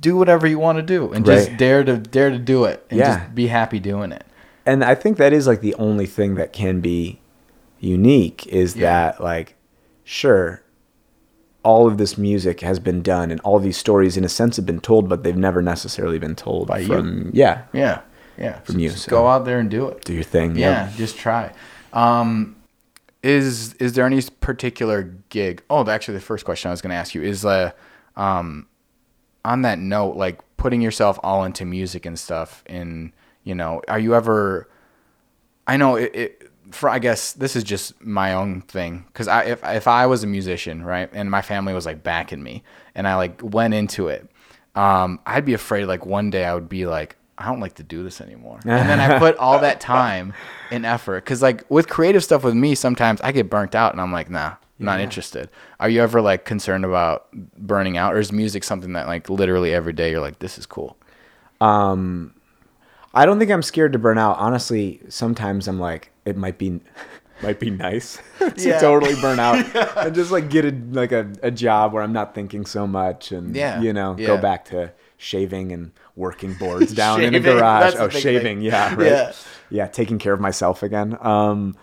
[0.00, 2.98] do whatever you want to do and just dare to dare to do it and
[2.98, 3.20] Yeah.
[3.20, 4.24] just be happy doing it.
[4.66, 7.20] and I think that is like the only thing that can be
[7.80, 8.82] unique is Yeah.
[9.12, 9.54] that like
[10.04, 10.62] sure
[11.64, 14.66] all of this music has been done and all these stories in a sense have
[14.66, 16.86] been told but they've never necessarily been told By you.
[16.86, 18.00] from yeah Yeah,
[18.38, 18.60] yeah.
[18.60, 20.04] From So you, just so- go out there and do it.
[20.04, 21.52] do your thing Yeah, just try.
[21.92, 22.56] Um,
[23.22, 25.62] is is there any particular gig?
[25.70, 27.70] Oh, actually, the first question I was going to ask you is uh,
[28.16, 28.66] um,
[29.44, 32.62] on that note, like putting yourself all into music and stuff.
[32.66, 33.12] And
[33.44, 34.68] you know, are you ever?
[35.66, 36.14] I know it.
[36.14, 40.06] it for I guess this is just my own thing because I if if I
[40.06, 42.62] was a musician right and my family was like backing me
[42.94, 44.28] and I like went into it,
[44.74, 47.82] um, I'd be afraid like one day I would be like I don't like to
[47.82, 50.34] do this anymore, and then I put all that time
[50.70, 54.00] and effort because like with creative stuff with me sometimes I get burnt out and
[54.00, 54.54] I'm like nah.
[54.80, 55.50] I'm not interested.
[55.78, 59.72] Are you ever like concerned about burning out, or is music something that like literally
[59.72, 60.96] every day you're like, this is cool?
[63.14, 66.80] I don't think I'm scared to burn out honestly sometimes I'm like it might be
[67.42, 68.78] might be nice to Yeah.
[68.80, 69.56] totally burn out
[69.96, 73.32] and just like get a like a, a job where I'm not thinking so much
[73.32, 74.26] and Yeah, you know yeah.
[74.26, 78.62] go back to shaving and working boards down in a garage that's oh shaving thing.
[78.62, 79.32] yeah right Yeah.
[79.70, 81.76] yeah taking care of myself again um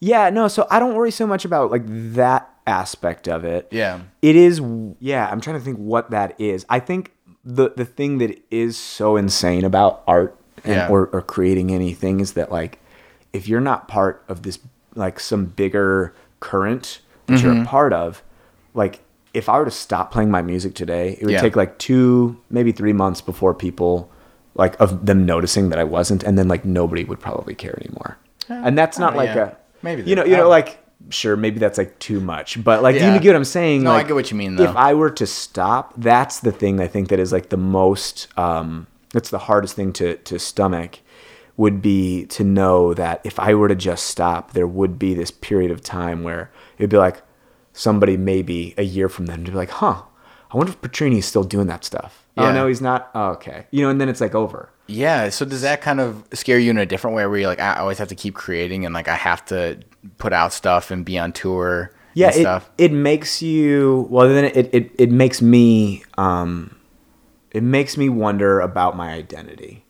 [0.00, 4.00] yeah no so I don't worry so much about like that aspect of it Yeah.
[4.22, 4.60] it is
[5.00, 7.12] yeah i'm trying to think what that is i think
[7.44, 10.88] the the thing that is so insane about art and, Yeah.
[10.88, 12.78] or, or creating anything is that like
[13.32, 14.58] if you're not part of this
[14.94, 17.46] like some bigger current that Mm-hmm.
[17.46, 18.22] you're a part of
[18.74, 19.00] like
[19.34, 21.40] if i were to stop playing my music today it would Yeah.
[21.40, 24.10] take like two maybe three months before people
[24.56, 28.18] like of them noticing that i wasn't and then like nobody would probably care anymore
[28.48, 29.50] and that's not oh, like yeah.
[29.50, 32.96] a Maybe you know you know like sure maybe that's like too much but like
[32.96, 34.64] you get what i'm saying No, I get what you mean, though.
[34.64, 38.26] if i were to stop that's the thing i think that is like the most
[38.36, 40.98] um that's the hardest thing to to stomach
[41.56, 45.30] would be to know that if i were to just stop there would be this
[45.30, 47.22] period of time where it'd be like
[47.72, 50.02] somebody maybe a year from then to be like huh
[50.52, 52.48] i wonder if Pietrini's still doing that stuff Yeah.
[52.48, 55.28] oh no he's not oh, okay you know and then it's like over Yeah.
[55.30, 57.76] So does that kind of scare you in a different way where you're like, I
[57.78, 59.78] always have to keep creating and like I have to
[60.18, 62.70] put out stuff and be on tour yeah and it, stuff?
[62.76, 66.74] it makes you well then it, it it makes me um
[67.52, 69.84] it makes me wonder about my identity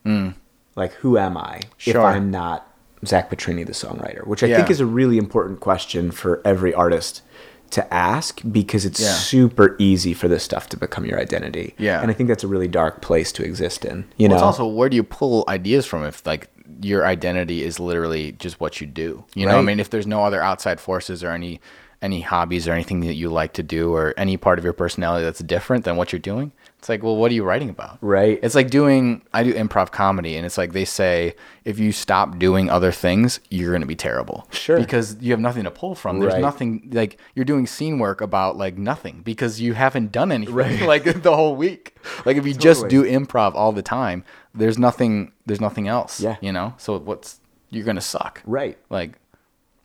[0.77, 2.67] Like, who am I if I'm not
[3.05, 4.27] Zach Pietrini, the songwriter?
[4.27, 7.23] Which I think is a really important question for every artist
[7.71, 9.13] to ask because it's Yeah.
[9.13, 11.75] super easy for this stuff to become your identity.
[11.79, 12.01] Yeah.
[12.03, 14.07] And I think that's a really dark place to exist in.
[14.17, 14.35] You Well, know?
[14.37, 16.49] it's also where do you pull ideas from if like
[16.83, 19.25] your identity is literally just what you do?
[19.35, 21.61] You know, I mean, if there's no other outside forces or any
[22.03, 25.23] any hobbies or anything that you like to do or any part of your personality
[25.23, 26.51] that's different than what you're doing,
[26.81, 27.99] it's like, well, what are you writing about?
[28.01, 28.41] Right.
[28.43, 31.35] It's like doing I do improv comedy and it's like they say
[31.67, 34.49] if you stop doing other things, you're going to be terrible.
[34.51, 34.79] Sure.
[34.79, 36.21] Because you have nothing to pull from.
[36.21, 36.41] There's Right.
[36.41, 40.81] nothing like you're doing scene work about like nothing because you haven't done anything right.
[40.95, 41.99] like the whole week.
[42.25, 44.25] Like if you just do improv all the time,
[44.55, 46.19] there's nothing there's nothing else.
[46.19, 46.37] Yeah.
[46.41, 46.73] You know?
[46.79, 48.41] So what's you're gonna suck.
[48.47, 48.79] right.
[48.89, 49.19] Like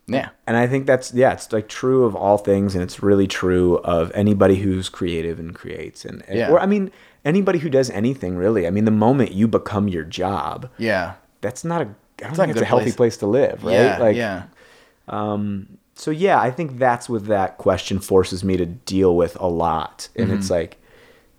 [0.07, 0.29] yeah.
[0.47, 3.77] And I think that's yeah, it's like true of all things, and it's really true
[3.79, 6.51] of anybody who's creative and creates, and, and- Yeah.
[6.51, 6.91] or I mean
[7.23, 8.67] anybody who does anything really.
[8.67, 11.13] I mean, the moment you become your job, Yeah.
[11.41, 11.85] that's not a
[12.23, 12.95] I don't think it's a healthy place.
[12.95, 13.17] place.
[13.17, 13.73] to live, right?
[13.73, 13.97] Yeah.
[13.97, 14.43] like, yeah.
[15.07, 19.47] Um, so yeah, I think that's what that question forces me to deal with a
[19.47, 20.77] lot, and it's like,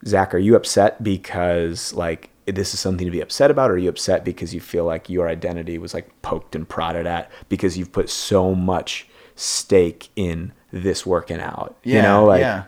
[0.07, 3.79] Zach, are you upset because like this is something to be upset about, or are
[3.79, 7.77] you upset because you feel like your identity was like poked and prodded at because
[7.77, 11.77] you've put so much stake in this working out?
[11.83, 11.97] Yeah.
[11.97, 12.65] you know, like yeah.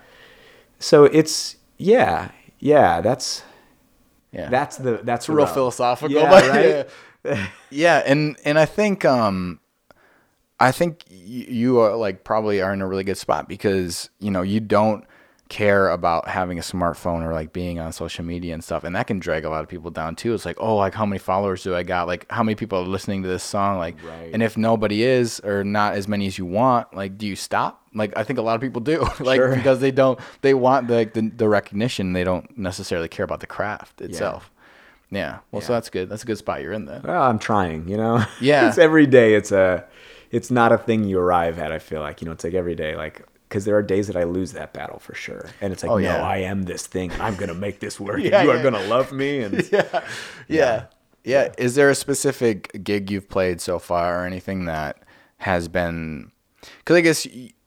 [0.78, 3.42] so it's yeah, yeah, that's
[4.32, 4.48] Yeah.
[4.48, 5.54] that's the that's real rough.
[5.54, 6.48] philosophical, Yeah, but
[7.24, 7.38] right?
[7.70, 9.60] yeah, and and I think um,
[10.60, 14.42] I think you are like probably are in a really good spot because you know
[14.42, 15.04] you don't
[15.48, 19.06] care about having a smartphone or like being on social media and stuff, and that
[19.06, 20.34] can drag a lot of people down too.
[20.34, 22.06] It's like, oh, like how many followers do I got?
[22.06, 23.78] Like how many people are listening to this song?
[23.78, 24.30] Like, Right.
[24.32, 27.82] and if nobody is or not as many as you want, like, do you stop?
[27.94, 29.54] Like I think a lot of people do, like Sure.
[29.54, 32.12] because they don't they want the, like the the recognition.
[32.12, 34.50] They don't necessarily care about the craft itself.
[35.10, 35.38] Yeah.
[35.50, 36.10] Well, so that's good.
[36.10, 37.00] That's a good spot you're in there.
[37.02, 38.22] Well, I'm trying, you know.
[38.42, 38.68] Yeah.
[38.68, 39.32] it's every day.
[39.34, 39.86] It's a,
[40.30, 41.72] it's not a thing you arrive at.
[41.72, 44.16] I feel like you know, it's like every day, like because there are days that
[44.16, 46.22] I lose that battle for sure, and it's like, Oh, no, yeah.
[46.22, 47.10] I am this thing.
[47.20, 48.20] I'm gonna make this work.
[48.22, 50.04] Yeah, and you are gonna love me, and yeah.
[50.48, 50.84] yeah.
[51.24, 51.52] Yeah.
[51.58, 55.02] Is there a specific gig you've played so far or anything that
[55.38, 56.30] has been
[56.84, 57.26] cuz I guess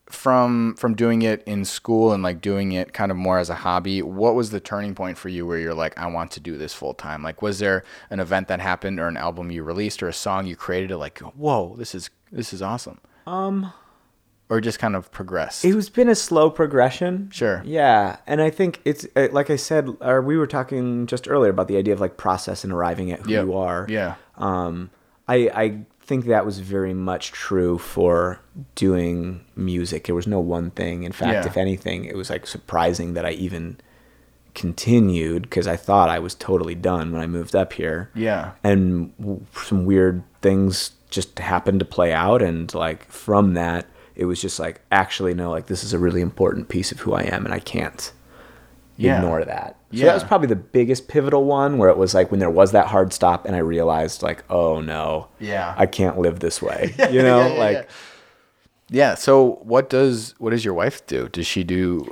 [0.09, 3.55] from from doing it in school and like doing it kind of more as a
[3.55, 6.57] hobby, what was the turning point for you where you're like I want to do
[6.57, 7.23] this full time?
[7.23, 10.47] Like was there an event that happened or an album you released or a song
[10.47, 13.71] you created that like, "Whoa, this is this is awesome." um,
[14.52, 15.64] Or just kind of progressed?
[15.66, 17.30] it was been a slow progression.
[17.32, 17.64] Sure.
[17.66, 21.49] Yeah, and I think it's uh, like I said, or we were talking just earlier
[21.49, 23.45] about the idea of like process and arriving at who Yep.
[23.45, 23.86] you are.
[23.89, 24.16] Yeah.
[24.38, 24.89] Um,
[25.28, 28.39] I I think that was very much true for
[28.76, 30.06] doing music.
[30.06, 31.04] There was no one thing.
[31.04, 31.45] In fact, Yeah.
[31.45, 33.78] if anything, it was like surprising that I even
[34.54, 38.10] continued because I thought I was totally done when I moved up here.
[38.14, 38.52] Yeah.
[38.64, 43.86] And some weird things just happened to play out, and like from that,
[44.22, 47.13] it was just like actually no, like this is a really important piece of who
[47.13, 48.11] I am, and I can't
[48.97, 49.17] Yeah.
[49.17, 49.78] ignore that.
[49.91, 50.05] So Yeah.
[50.05, 52.88] that was probably the biggest pivotal one where it was like when there was that
[52.88, 55.74] hard stop and I realized like, oh no, Yeah.
[55.76, 56.93] I can't live this way.
[57.11, 57.89] You know, Yeah, like
[58.89, 59.15] yeah.
[59.15, 61.30] So what does what does your wife do?
[61.30, 62.05] Does she do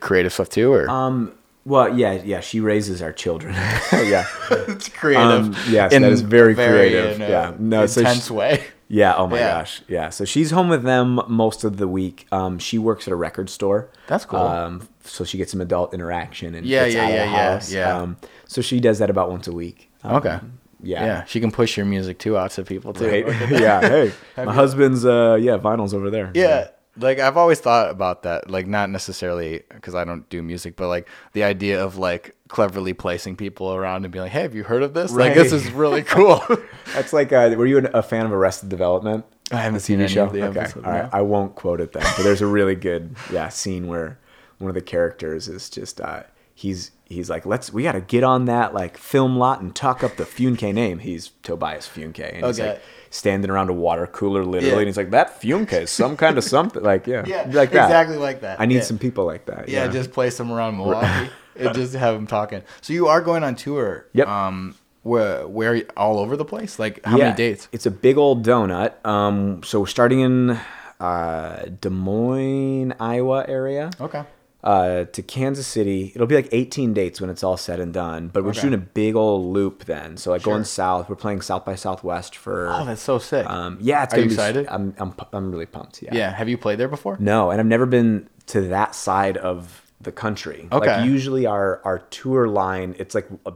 [0.00, 1.32] creative stuff too, or um
[1.66, 3.54] well, yeah, yeah, she raises our children.
[3.92, 4.26] yeah.
[4.50, 5.24] it's creative?
[5.46, 7.16] Um, yes, that is very creative.
[7.16, 7.52] in a Yeah.
[7.58, 8.64] No, so intense she- way.
[8.94, 9.58] Yeah, oh my Yeah.
[9.58, 9.82] gosh.
[9.88, 10.08] Yeah.
[10.10, 12.26] So she's home with them most of the week.
[12.30, 13.88] Um she works at a record store.
[14.06, 14.38] That's cool.
[14.40, 17.30] Um so she gets some adult interaction and Yeah, gets yeah, out of yeah, the
[17.32, 17.72] yeah, house.
[17.72, 17.98] yeah.
[17.98, 18.16] Um
[18.46, 19.90] so she does that about once a week.
[20.04, 20.38] Um, Okay.
[20.82, 21.04] Yeah.
[21.06, 23.08] Yeah, she can push your music too out to people too.
[23.08, 23.26] Right?
[23.50, 23.80] yeah.
[23.80, 26.30] Hey, my husband's uh yeah vinyls over there.
[26.34, 26.68] Yeah.
[26.96, 30.88] Like I've always thought about that, like not necessarily because I don't do music, but
[30.88, 34.62] like the idea of like cleverly placing people around and being like, "Hey, have you
[34.62, 35.10] heard of this?
[35.12, 36.40] Like this is really cool."
[36.94, 39.24] That's like, uh, were you an- a fan of Arrested Development?
[39.50, 40.24] I haven't seen any show?
[40.24, 40.60] of the okay.
[40.60, 40.86] episodes.
[40.86, 41.08] All right.
[41.12, 44.18] I won't quote it then, but there's a really good yeah scene where
[44.58, 46.22] one of the characters is just uh,
[46.54, 50.04] he's he's like, let's we got to get on that like film lot and talk
[50.04, 51.00] up the Funke name.
[51.00, 52.70] He's Tobias Funke, and he's Okay.
[52.74, 52.82] like
[53.14, 54.78] standing around a water cooler literally, Yeah.
[54.78, 56.82] and he's like, that Funke is some kind of something.
[56.82, 57.84] Like yeah, Yeah, like that.
[57.86, 58.60] exactly like that.
[58.60, 58.80] I need Yeah.
[58.90, 59.68] some people like that.
[59.68, 62.62] Yeah, just place them around Milwaukee and just have them talking.
[62.80, 64.06] So you are going on tour.
[64.14, 64.26] Yep.
[64.28, 66.78] Um, where where all over the place?
[66.78, 67.68] Like how many dates?
[67.72, 68.92] It's a big old donut.
[69.06, 70.58] Um, so we're starting in
[70.98, 73.90] uh, Des Moines, Iowa area.
[74.00, 74.22] Okay.
[74.64, 76.10] Uh, to Kansas City.
[76.14, 78.28] It'll be like 18 dates when it's all said and done.
[78.32, 78.60] But we're Okay.
[78.60, 80.16] shooting a big old loop then.
[80.16, 80.54] So like Sure.
[80.54, 82.68] going south, we're playing South by Southwest for.
[82.72, 83.48] Oh, that's so sick.
[83.48, 84.66] um, yeah, it's Are gonna you be, excited?
[84.70, 86.02] I'm, I'm I'm really pumped.
[86.02, 86.14] Yeah.
[86.14, 86.30] yeah.
[86.32, 87.16] Have you played there before?
[87.20, 90.66] No, and I've never been to that side of the country.
[90.72, 90.86] Okay.
[90.96, 93.52] Like usually our our tour line, it's like a,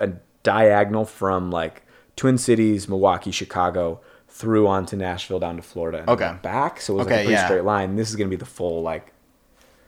[0.00, 0.10] a
[0.42, 1.82] diagonal from like
[2.16, 6.32] Twin Cities, Milwaukee, Chicago, through on to Nashville, down to Florida, and Okay.
[6.42, 6.80] back.
[6.80, 7.44] So it was like a pretty yeah.
[7.46, 7.94] straight line.
[7.96, 9.11] This is gonna be the full like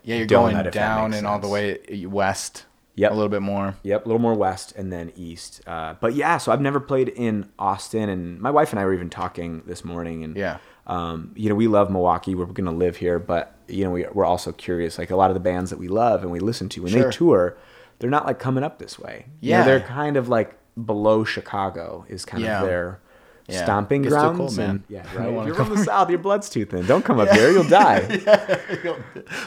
[0.05, 2.67] Yeah, you're going that down and all the way west.
[2.97, 3.11] Yep.
[3.11, 3.75] A little bit more.
[3.83, 5.63] Yep, a little more west and then east.
[5.67, 8.95] Uh, but yeah, so I've never played in Austin, and my wife and I were
[8.95, 10.23] even talking this morning.
[10.23, 10.59] And Yeah.
[10.87, 12.37] um, you know, we love Milwaukee.
[12.37, 14.97] We're gonna live here, but you know, we, we're also curious.
[14.97, 17.05] Like a lot of the bands that we love and we listen to when Sure.
[17.05, 17.57] they tour,
[17.99, 19.27] they're not like coming up this way.
[19.41, 19.65] You know, Yeah.
[19.65, 22.61] they're kind of like below Chicago is kind Yeah.
[22.61, 23.01] of their
[23.47, 23.65] Yeah.
[23.65, 24.39] stomping grounds.
[24.39, 24.71] cold, man.
[24.71, 25.29] and- yeah, right.
[25.41, 26.87] If you're from the south, your blood's too thin.
[26.87, 28.01] Don't come up here, you'll die.
[28.25, 28.61] yeah.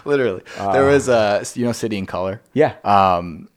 [0.06, 0.44] Literally.
[0.58, 2.42] there was a you know City and Colour.
[2.54, 2.76] Yeah.
[2.84, 3.50] Um,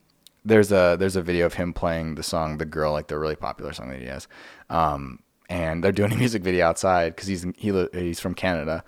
[0.44, 3.36] there's a there's a video of him playing the song "The Girl," like the really
[3.36, 4.26] popular song that he has.
[4.70, 8.82] Um, and they're doing a music video outside because he's he he's from Canada.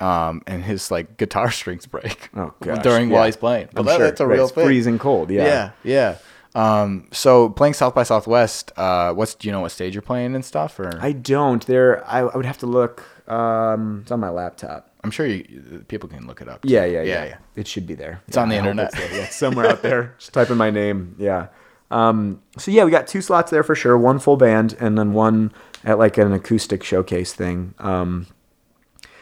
[0.00, 3.16] Um, and his like guitar strings break Oh, gosh, during yeah.
[3.16, 3.68] while he's playing.
[3.72, 4.06] But I'm that- sure.
[4.06, 4.64] that's a Right, real it's thing.
[4.64, 5.28] freezing cold.
[5.30, 5.44] Yeah.
[5.44, 6.16] Yeah, yeah.
[6.54, 10.34] Um, so playing South by Southwest, uh, what's do you know what stage you're playing
[10.34, 10.78] and stuff?
[10.80, 11.64] Or I don't.
[11.66, 13.04] There, I, I would have to look.
[13.30, 14.90] Um, it's on my laptop.
[15.04, 16.60] I'm sure you, people can look it up.
[16.64, 17.24] Yeah, yeah, yeah.
[17.24, 17.36] yeah.
[17.54, 18.22] It should be there.
[18.26, 18.92] It's on the I internet.
[19.12, 20.14] Yeah, somewhere out there.
[20.18, 21.14] Just type in my name.
[21.18, 21.48] Yeah.
[21.90, 23.96] Um, so yeah, we got two slots there for sure.
[23.96, 25.52] One full band, and then one
[25.84, 27.74] at like an acoustic showcase thing.
[27.78, 28.26] Um,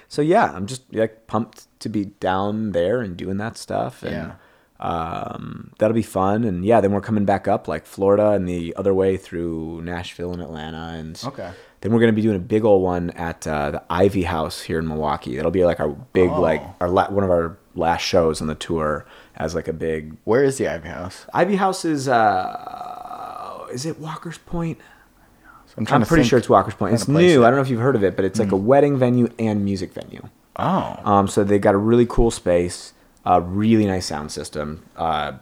[0.09, 4.03] so yeah, I'm just like pumped to be down there and doing that stuff.
[4.03, 4.33] And, Yeah.
[4.79, 6.45] Um, that'll be fun.
[6.45, 10.33] And yeah, then we're coming back up like Florida and the other way through Nashville
[10.33, 10.95] and Atlanta.
[10.99, 11.51] And Okay.
[11.81, 14.79] then we're gonna be doing a big old one at uh, the Ivy House here
[14.79, 15.39] in Milwaukee.
[15.39, 16.41] It'll be like our big, Oh.
[16.41, 19.07] like our la- one of our last shows on the tour
[19.37, 21.27] as like a big Where is the Ivy House?
[21.33, 22.09] Ivy House is.
[22.09, 24.79] Uh, is it Walker's Point?
[25.79, 26.95] I'm I'm to pretty sure it's Walker's Point.
[26.95, 27.39] It's new.
[27.41, 27.45] Hmm.
[27.45, 29.63] I don't know if you've heard of it, but it's like a wedding venue and
[29.65, 30.23] music venue.
[30.59, 32.95] Oh, Um, so they got a really cool space,
[33.27, 34.83] a really nice sound system.
[34.97, 35.33] Uh,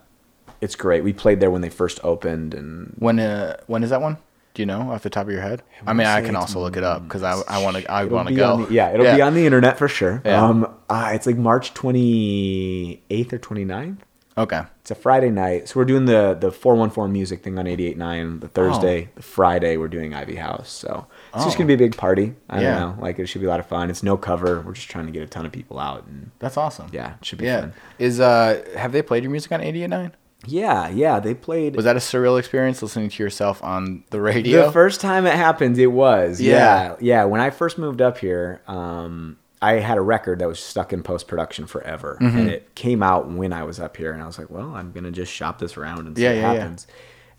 [0.61, 1.05] it's great.
[1.05, 4.17] We played there when they first opened, and when uh, when is that one?
[4.55, 5.63] Do you know off the top of your head?
[5.87, 8.29] I mean, I can also look it up because I I want to I want
[8.29, 8.65] to go.
[8.65, 10.23] the- yeah, it'll be on the internet for sure.
[10.25, 10.43] Yeah.
[10.45, 13.99] Um, uh, it's like March 28th or 29th.
[14.37, 14.63] Okay.
[14.81, 18.41] It's a Friday night, so we're doing the the 414 music thing on 88.9.
[18.41, 20.71] The Thursday, the Friday, we're doing Ivy House.
[20.71, 21.59] So it's just Oh.
[21.59, 22.35] gonna be a big party.
[22.49, 22.79] I Yeah.
[22.81, 23.91] don't know, like it should be a lot of fun.
[23.91, 24.61] It's no cover.
[24.61, 26.87] We're just trying to get a ton of people out, and That's awesome.
[26.93, 27.61] yeah, it should be Yeah.
[27.61, 27.73] fun.
[27.99, 30.13] Is uh have they played your music on 88.9?
[30.47, 31.75] Yeah, yeah, they played.
[31.75, 34.67] Was that a surreal experience listening to yourself on the radio?
[34.67, 36.39] The first time it happened, it was.
[36.41, 36.53] Yeah.
[36.57, 36.95] Yeah.
[37.01, 37.25] Yeah.
[37.25, 41.03] When I first moved up here, um, I had a record that was stuck in
[41.03, 42.19] post production forever.
[42.21, 42.37] Mm-hmm.
[42.39, 44.13] And it came out when I was up here.
[44.13, 46.49] And I was like, well, I'm going to just shop this around and see Yeah,
[46.49, 46.77] what yeah, yeah.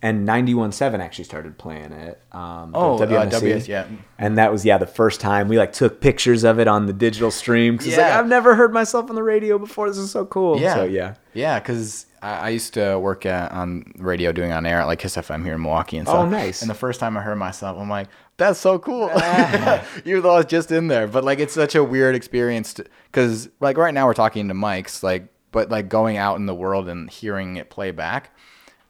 [0.05, 2.21] And 91.7 actually started playing it.
[2.31, 3.87] Um, Oh, uh, WS, yeah.
[4.19, 6.93] And that was, yeah, the first time we like took pictures of it on the
[6.93, 7.79] digital stream.
[7.79, 8.19] Cause it's like, Yeah.
[8.19, 9.87] I've never heard myself on the radio before.
[9.89, 10.59] This is so cool.
[10.59, 10.75] Yeah.
[10.75, 11.15] So, yeah.
[11.33, 14.99] Yeah, because I, I used to work at, on radio doing on air at like
[14.99, 16.19] Kiss FM here in Milwaukee and stuff.
[16.19, 16.61] Oh, nice.
[16.61, 19.05] And the first time I heard myself, I'm like, that's so cool.
[20.05, 22.75] Even though I was just in there, but like it's such a weird experience
[23.05, 26.53] because like right now we're talking to mics, like, but like going out in the
[26.53, 28.35] world and hearing it play back,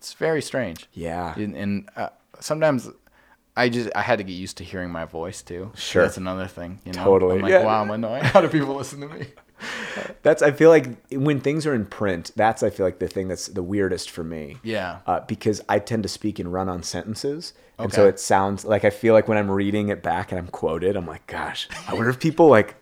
[0.05, 0.87] it's very strange.
[0.93, 1.33] Yeah.
[1.35, 2.89] And, and uh, sometimes.
[3.57, 5.71] I just I had to get used to hearing my voice too.
[5.75, 6.01] Sure.
[6.01, 6.79] that's another thing.
[6.83, 7.37] You know, Totally.
[7.37, 7.63] I'm like, Yeah.
[7.63, 8.23] wow, I'm annoying.
[8.33, 9.27] How do people listen to me?
[10.23, 13.29] That's I feel like when things are in print, that's I feel like the thing
[13.29, 14.57] that's the weirdest for me.
[14.63, 14.99] Yeah.
[15.07, 18.83] Uh, because I tend to speak and run on sentences, and so it sounds like
[18.83, 21.93] I feel like when I'm reading it back and I'm quoted, I'm like, gosh, I
[21.93, 22.75] wonder if people like.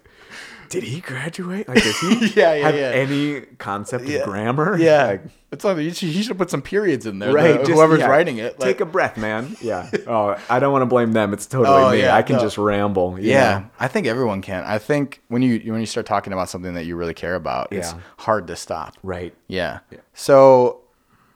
[0.73, 1.67] Did he graduate?
[1.67, 2.89] Like, does he Yeah, yeah, have yeah.
[2.89, 4.77] any concept of grammar?
[4.77, 5.21] Yeah, Like,
[5.51, 7.31] it's like you should, he should put some periods in there.
[7.31, 7.51] right.
[7.53, 8.59] the- just- whoever's writing it.
[8.59, 9.55] take a breath, man.
[9.61, 9.89] Yeah.
[10.07, 11.31] Oh, I don't want to blame them.
[11.33, 12.09] It's totally Oh, me.
[12.09, 12.41] I can no.
[12.41, 13.17] just ramble.
[13.19, 13.65] yeah, know?
[13.79, 14.63] I think everyone can.
[14.65, 17.67] I think when you when you start talking about something that you really care about,
[17.71, 18.95] it's hard to stop.
[19.03, 19.33] Right.
[19.47, 19.79] Yeah.
[20.15, 20.81] So,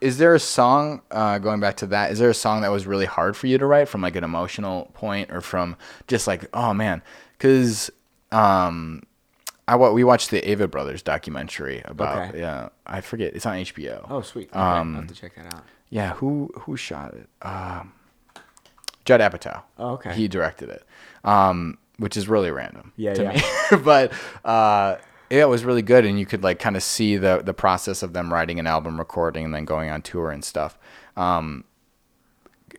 [0.01, 2.11] is there a song uh, going back to that?
[2.11, 4.23] Is there a song that was really hard for you to write from like an
[4.23, 5.75] emotional point, or from
[6.07, 7.01] just like, oh man,
[7.37, 7.89] because
[8.31, 9.03] um,
[9.67, 12.39] I we watched the Avett Brothers documentary about Okay.
[12.39, 14.05] yeah, I forget it's on HBO.
[14.09, 14.49] Oh, sweet.
[14.49, 15.63] Okay, Um, I'll have to check that out.
[15.89, 17.27] Yeah, who who shot it?
[17.41, 17.93] Um,
[19.05, 19.63] Judd Apatow.
[19.77, 20.13] Oh, okay.
[20.13, 20.85] He directed it,
[21.23, 22.93] um, which is really random.
[22.95, 23.31] Yeah, to yeah.
[23.33, 23.77] me.
[23.83, 24.13] but
[24.45, 24.97] uh,
[25.29, 28.03] yeah, it was really good, and you could like kind of see the the process
[28.03, 30.77] of them writing an album, recording, and then going on tour and stuff.
[31.17, 31.65] Um,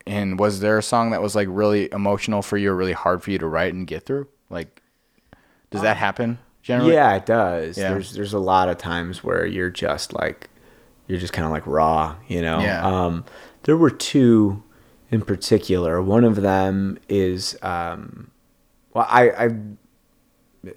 [0.07, 3.21] and was there a song that was like really emotional for you, or really hard
[3.21, 4.27] for you to write and get through?
[4.49, 4.81] Like,
[5.69, 6.93] does that happen generally?
[6.93, 7.77] Yeah, it does.
[7.77, 7.89] Yeah.
[7.91, 10.49] There's there's a lot of times where you're just like
[11.07, 12.59] you're just kind of like raw, you know.
[12.59, 12.85] Yeah.
[12.85, 13.25] Um,
[13.63, 14.63] there were two
[15.11, 16.01] in particular.
[16.01, 18.29] One of them is um,
[18.93, 19.49] well, I I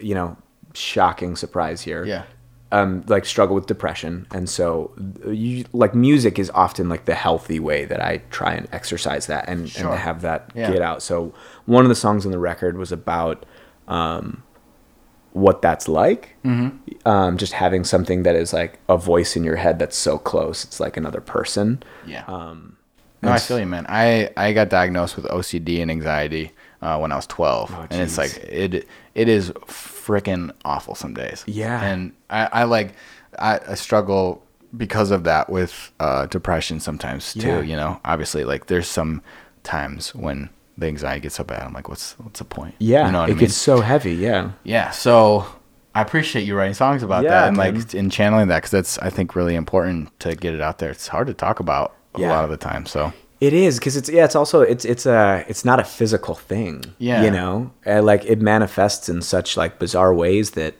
[0.01, 0.37] you know
[0.75, 2.05] shocking surprise here.
[2.05, 2.25] Yeah.
[2.71, 4.93] um, like struggle with depression, and so
[5.27, 9.47] you like music is often like the healthy way that I try and exercise that
[9.49, 9.91] and, Sure.
[9.91, 10.73] and have that Yeah.
[10.73, 11.03] get out.
[11.03, 11.35] So
[11.67, 13.45] one of the songs on the record was about
[13.89, 14.43] um,
[15.33, 16.37] what that's like.
[16.45, 17.09] Mm-hmm.
[17.09, 20.65] Um, just having something that is like a voice in your head that's so close,
[20.65, 21.83] it's like another person.
[22.07, 22.25] Yeah.
[22.27, 22.77] Um,
[23.23, 23.87] No, I feel you, man.
[23.89, 26.53] I, I got diagnosed with OCD and anxiety
[26.83, 31.15] uh, when I was 12, Oh, and it's like it it is freaking awful some
[31.15, 31.45] days.
[31.47, 31.81] Yeah.
[31.83, 32.95] and I, I like
[33.39, 34.43] I, I struggle
[34.77, 37.47] because of that with uh, depression sometimes too.
[37.47, 37.61] Yeah.
[37.61, 39.23] You know, obviously, like there's some
[39.63, 40.49] times when
[40.79, 42.75] the anxiety gets so bad, I'm like, what's what's the point?
[42.79, 43.39] yeah, you know it I mean?
[43.39, 44.15] gets so heavy.
[44.15, 44.53] Yeah.
[44.65, 45.47] Yeah, so
[45.95, 48.99] I appreciate you writing songs about Yeah, that and like in channeling that because that's
[48.99, 50.91] I think really important to get it out there.
[50.91, 52.31] It's hard to talk about a Yeah.
[52.31, 52.87] lot of the time.
[52.87, 54.25] So It is because it's yeah.
[54.25, 56.85] It's also it's it's a it's not a physical thing.
[56.99, 57.23] Yeah.
[57.25, 60.75] you know, Uh, like it manifests in such like bizarre ways that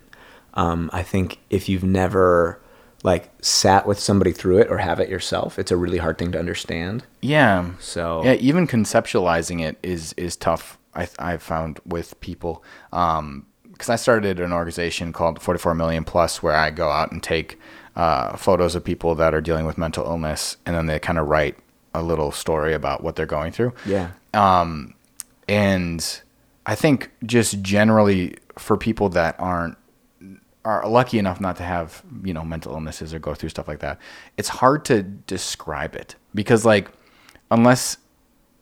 [0.55, 2.59] um, I think if you've never
[3.03, 6.31] like sat with somebody through it or have it yourself, it's a really hard thing
[6.31, 7.03] to understand.
[7.21, 10.77] yeah, So yeah, even conceptualizing it is is tough.
[10.95, 16.55] I I've found with people because I started an organization called 44 Million Plus where
[16.55, 17.59] I go out and take
[17.95, 21.27] uh, photos of people that are dealing with mental illness and then they kind of
[21.27, 21.57] write
[21.93, 23.73] a little story about what they're going through.
[23.85, 24.93] yeah, Um,
[25.47, 26.21] and
[26.65, 29.77] I think just generally for people that aren't
[30.65, 33.79] are lucky enough not to have you know mental illnesses or go through stuff like
[33.79, 33.99] that,
[34.37, 36.89] it's hard to describe it because like
[37.51, 37.97] unless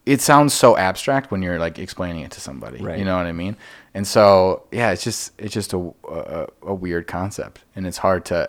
[0.05, 2.97] it sounds so abstract when you're like explaining it to somebody, Right.
[2.97, 3.55] you know what I mean?
[3.93, 8.25] And so yeah, it's just it's just a, a a weird concept, and it's hard
[8.25, 8.47] to.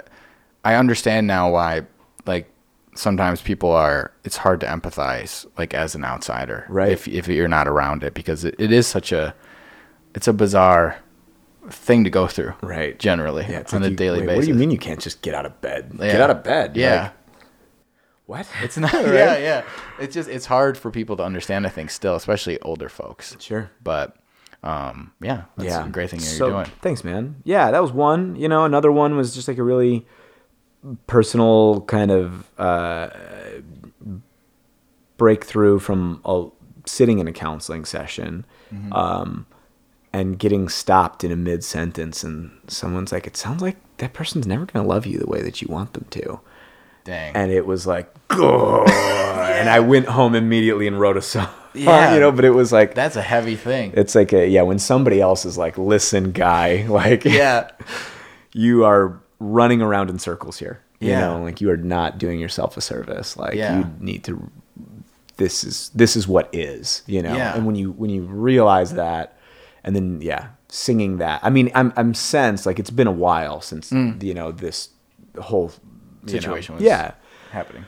[0.65, 1.83] I understand now why
[2.25, 2.49] like
[2.95, 6.93] sometimes people are it's hard to empathize like as an outsider Right.
[6.93, 9.35] if if you're not around it because it, it is such a
[10.15, 10.97] it's a bizarre
[11.71, 12.99] thing to go through right.
[12.99, 14.79] generally Yeah, it's on like a you- daily wait, basis What do you mean you
[14.79, 15.93] can't just get out of bed?
[15.99, 16.13] Yeah.
[16.13, 16.77] Get out of bed.
[16.77, 17.13] yeah Like,
[18.27, 18.47] what?
[18.63, 19.63] it's not yeah yeah
[20.01, 23.71] it's just it's hard for people to understand i think still especially older folks sure.
[23.83, 24.17] but
[24.65, 27.37] um yeah that's yeah, a great thing you're doing Thanks, man.
[27.45, 28.37] Yeah, that was one.
[28.37, 30.07] You know, another one was just like a really
[31.09, 33.09] personal kind of uh,
[35.17, 36.47] breakthrough from a,
[36.87, 38.93] sitting in a counseling session Mm-hmm.
[38.95, 39.47] um,
[40.13, 44.47] and getting stopped in a mid sentence, and someone's like, "It sounds like that person's
[44.47, 46.41] never going to love you the way that you want them to."
[47.05, 48.89] dang And it was like, "Grr,"
[49.59, 51.49] and I went home immediately and wrote a song.
[51.75, 52.13] Yeah.
[52.13, 54.79] you know, but it was like that's a heavy thing it's like a yeah when
[54.79, 57.71] somebody else is like listen guy like yeah
[58.53, 61.09] you are running around in circles here Yeah.
[61.09, 63.79] you know like you are not doing yourself a service like Yeah.
[63.79, 64.51] you need to
[65.39, 67.57] this is this is what is you know Yeah.
[67.57, 69.39] and when you when you realize that
[69.85, 73.61] and then yeah singing that i mean i'm i'm sensed like it's been a while
[73.61, 74.89] since you know this
[75.41, 75.89] whole you know-
[76.25, 76.31] Mm.
[76.31, 77.13] situation was yeah
[77.51, 77.85] happening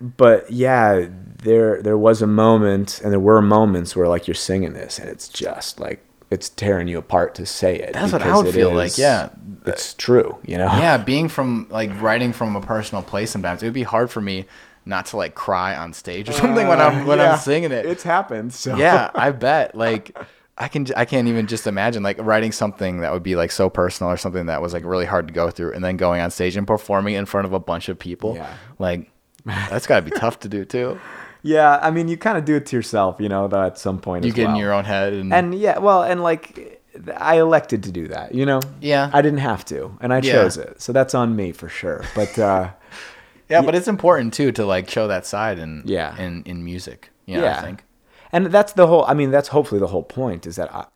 [0.00, 1.06] but yeah,
[1.42, 5.08] there there was a moment, and there were moments where like you're singing this, and
[5.08, 7.94] it's just like it's tearing you apart to say it.
[7.94, 9.30] That's what I would feel like, yeah.
[9.66, 10.38] it's true.
[10.46, 10.66] You know.
[10.66, 14.20] yeah being from like writing from a personal place sometimes it would be hard for
[14.20, 14.44] me
[14.84, 17.72] not to like cry on stage or something when i'm when Uh, Yeah, i'm singing
[17.72, 18.52] it It's happened.
[18.54, 19.74] So yeah, I bet.
[19.74, 20.16] Like,
[20.60, 23.70] I can, I can't even just imagine like writing something that would be like so
[23.70, 26.30] personal or something that was like really hard to go through, and then going on
[26.30, 28.34] stage and performing in front of a bunch of people.
[28.34, 28.52] Yeah.
[28.78, 29.10] Like,
[29.46, 30.98] that's got to be tough to do too.
[31.42, 31.78] yeah.
[31.80, 34.24] I mean, you kind of do it to yourself, you know, though at some point.
[34.24, 36.82] You get in your own head, and, And yeah, well, and like
[37.16, 38.60] I elected to do that, you know.
[38.80, 39.10] Yeah.
[39.12, 40.32] I didn't have to, and I Yeah.
[40.32, 42.04] chose it, so that's on me for sure.
[42.16, 42.70] But uh,
[43.48, 46.16] yeah, but it's important too to like show that side in Yeah.
[46.18, 47.10] in in music.
[47.26, 47.84] You know, yeah, I think.
[48.32, 49.04] And that's the whole.
[49.06, 50.86] I mean, that's hopefully the whole point is that I,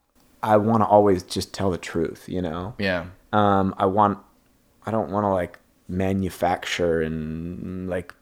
[0.43, 2.75] I want to always just tell the truth, you know.
[2.79, 4.19] Yeah, um, I want,
[4.87, 5.59] I don't want to like
[5.89, 8.15] manufacture and like,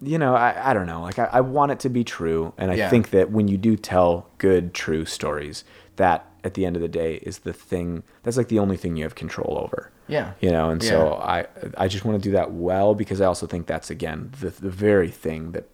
[0.00, 1.00] you know, I, I don't know.
[1.02, 2.52] Like I, I want it to be true.
[2.58, 2.90] And I Yeah.
[2.90, 5.64] think that when you do tell good, true stories,
[5.96, 8.96] that at the end of the day is the thing, that's like the only thing
[8.96, 9.90] you have control over.
[10.06, 10.90] yeah, You know, and Yeah.
[10.90, 11.46] so I,
[11.76, 14.70] I just want to do that well because I also think that's again, the, the
[14.70, 15.66] very thing that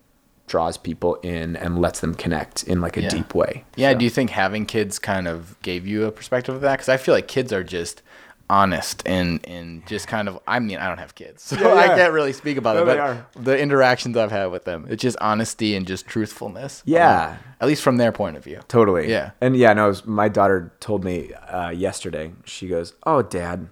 [0.46, 3.08] draws people in and lets them connect in like a Yeah.
[3.08, 3.64] deep way.
[3.76, 6.72] Yeah, So- do you think having kids kind of gave you a perspective of that?
[6.72, 8.02] Because I feel like kids are just
[8.50, 10.38] honest and and just kind of.
[10.46, 12.84] I mean, I don't have kids, so Yeah, I can't really speak about No, it.
[12.84, 13.26] But are.
[13.36, 16.82] the interactions I've had with them, it's just honesty and just truthfulness.
[16.84, 17.30] Yeah.
[17.30, 18.60] Um, at least from their point of view.
[18.68, 19.10] Totally.
[19.10, 19.30] Yeah.
[19.40, 23.68] And yeah, no, was, my daughter told me uh, yesterday, she goes, Oh, dad,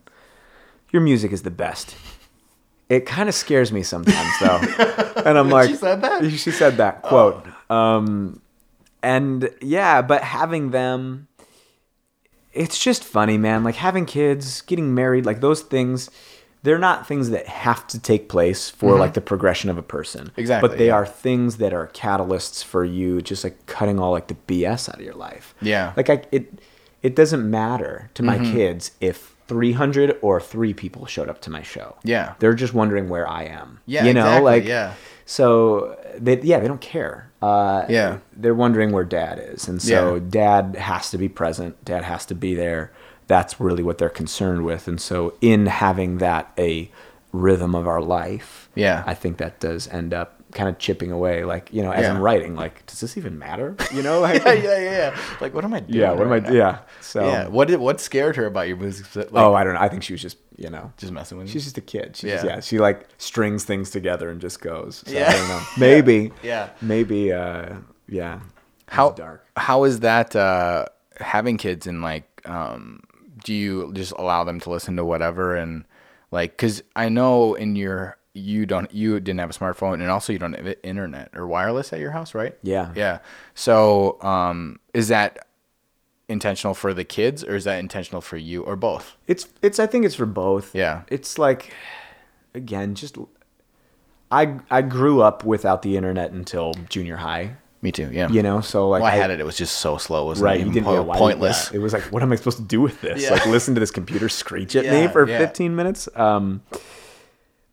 [0.91, 1.95] your music is the best.
[2.93, 4.61] It kind of scares me sometimes, though.
[5.25, 6.31] and I'm like, She said that?
[6.31, 7.47] She said that, quote.
[7.71, 8.43] Um,
[9.03, 11.29] and yeah, but having them,
[12.53, 13.65] it's just funny, man.
[13.65, 16.11] Like having kids, getting married, like those things,
[16.65, 20.27] they're not things that have to take place for like the progression of a person.
[20.27, 20.41] Mm-hmm.
[20.41, 20.95] Exactly, But they yeah.
[20.95, 24.97] are things that are catalysts for you, just like cutting all like the BS out
[24.97, 25.55] of your life.
[25.63, 25.93] Yeah.
[25.97, 26.61] Like I, it,
[27.03, 28.53] it doesn't matter to my Mm-hmm.
[28.53, 31.97] kids if 300 or three people showed up to my show.
[32.05, 32.33] Yeah.
[32.39, 33.81] They're just wondering where I am.
[33.85, 34.95] Yeah, You know, exactly, like, yeah.
[35.27, 37.31] so they, yeah, they don't care.
[37.43, 38.19] Uh, Yeah.
[38.35, 39.69] They're wondering where dad is.
[39.69, 40.21] And so Yeah.
[40.31, 41.85] dad has to be present.
[41.85, 42.93] Dad has to be there.
[43.27, 44.89] That's really what they're concerned with.
[44.89, 46.91] And so in having that a
[47.33, 49.05] rhythm of our life, Yeah.
[49.07, 51.45] I think that does end up kind of chipping away.
[51.45, 52.15] Like, you know, as Yeah.
[52.15, 53.77] I'm writing, like, does this even matter?
[53.93, 55.17] You know, like, yeah, yeah, yeah.
[55.41, 56.01] Like, what am I doing?
[56.01, 56.53] yeah, what am I, right now?
[56.53, 56.79] yeah.
[57.01, 57.49] So, yeah.
[57.49, 59.15] What did what scared her about your music?
[59.17, 59.81] Like, oh, I don't know.
[59.81, 61.53] I think she was just, you know, just messing with you.
[61.53, 62.17] she's just a kid.
[62.17, 62.45] She's, Yeah.
[62.45, 62.61] yeah.
[62.61, 65.03] She like strings things together and just goes.
[65.07, 65.29] So, Yeah.
[65.29, 65.63] I don't know.
[65.79, 66.33] Maybe.
[66.43, 66.69] Yeah.
[66.81, 67.77] Maybe, uh,
[68.09, 68.41] yeah.
[68.87, 69.47] It's how dark.
[69.57, 70.85] how is that uh
[71.19, 73.01] having kids and like um
[73.45, 75.85] do you just allow them to listen to whatever and
[76.31, 80.33] like cuz I know in your you don't you didn't have a smartphone and also
[80.33, 82.91] you don't have internet or wireless at your house right Yeah.
[82.95, 83.19] yeah
[83.55, 85.47] so um is that
[86.29, 89.87] intentional for the kids or is that intentional for you or both It's it's I
[89.87, 90.75] think it's for both.
[90.75, 91.03] Yeah.
[91.09, 91.75] It's like
[92.55, 93.19] again, just
[94.31, 97.57] I I grew up without the internet until junior high.
[97.83, 99.99] me too yeah You know, so like well, I, had it it was just so
[99.99, 102.37] slow it was Right, you didn't po- know pointless it was like, what am I
[102.37, 103.23] supposed to do with this?
[103.25, 103.33] Yeah.
[103.33, 105.37] Like, listen to this computer screech at Yeah, me for yeah.
[105.39, 106.09] 15 minutes.
[106.15, 106.63] Um,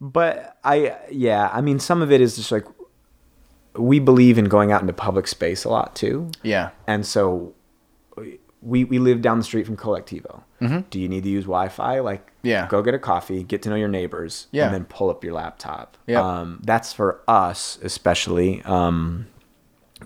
[0.01, 2.65] but I, yeah, I mean, some of it is just like
[3.75, 7.53] we believe in going out into public space a lot too, yeah and so
[8.61, 10.43] we we live down the street from Colectivo.
[10.89, 11.99] Do you need to use Wi-Fi?
[12.01, 12.47] Like, Mm-hmm.
[12.47, 12.67] Yeah.
[12.69, 14.65] go get a coffee, get to know your neighbors, Yeah.
[14.65, 15.97] and then pull up your laptop.
[16.07, 16.21] Yeah.
[16.21, 18.61] Um, that's for us especially.
[18.63, 19.27] Um,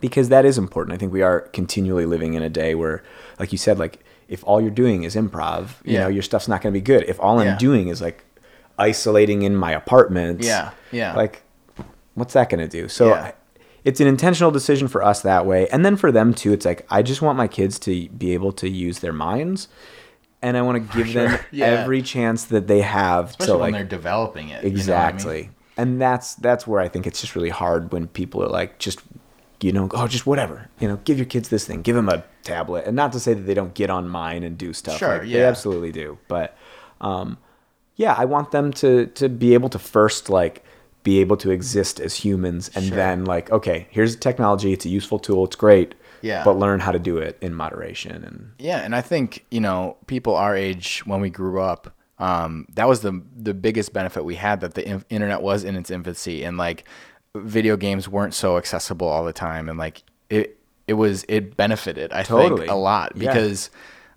[0.02, 0.96] because that is important.
[0.96, 3.04] I think we are continually living in a day where,
[3.40, 6.02] like you said, like if all you're doing is improv, you Yeah.
[6.04, 7.04] know, your stuff's not going to be good.
[7.08, 7.58] If all I'm Yeah.
[7.58, 8.24] doing is like
[8.80, 11.16] isolating in my apartment, Yeah, yeah.
[11.16, 11.44] like
[12.16, 12.88] what's that going to do?
[12.88, 13.32] So Yeah.
[13.84, 16.54] it's an intentional decision for us that way, and then for them too.
[16.54, 19.68] It's like I just want my kids to be able to use their minds,
[20.42, 21.66] and I want to give them Yeah.
[21.66, 24.64] every chance that they have especially to when like they're developing it you know I
[24.64, 24.74] mean?
[24.74, 25.50] Exactly.
[25.78, 29.00] And that's that's where I think it's just really hard when people are like just
[29.62, 30.70] you know, oh just whatever.
[30.80, 32.86] You know, give your kids this thing, give them a tablet.
[32.86, 34.98] And not to say that they don't get on mine and do stuff.
[34.98, 35.48] Sure, like, They yeah.
[35.48, 36.18] absolutely do.
[36.28, 36.56] But
[37.02, 37.38] um
[37.96, 40.64] yeah, I want them to to be able to first like
[41.04, 42.96] be able to exist as humans and Sure.
[42.96, 45.96] then like okay, here's technology, it's a useful tool, it's great.
[46.22, 46.44] Yeah.
[46.46, 49.98] But learn how to do it in moderation and Yeah, and I think you know
[50.08, 54.36] people our age when we grew up, um, that was the the biggest benefit we
[54.36, 56.86] had that the in- internet was in its infancy, and like
[57.36, 62.14] video games weren't so accessible all the time, and like it it was it benefited
[62.14, 62.62] I Totally.
[62.62, 63.20] think a lot Yeah.
[63.34, 63.70] because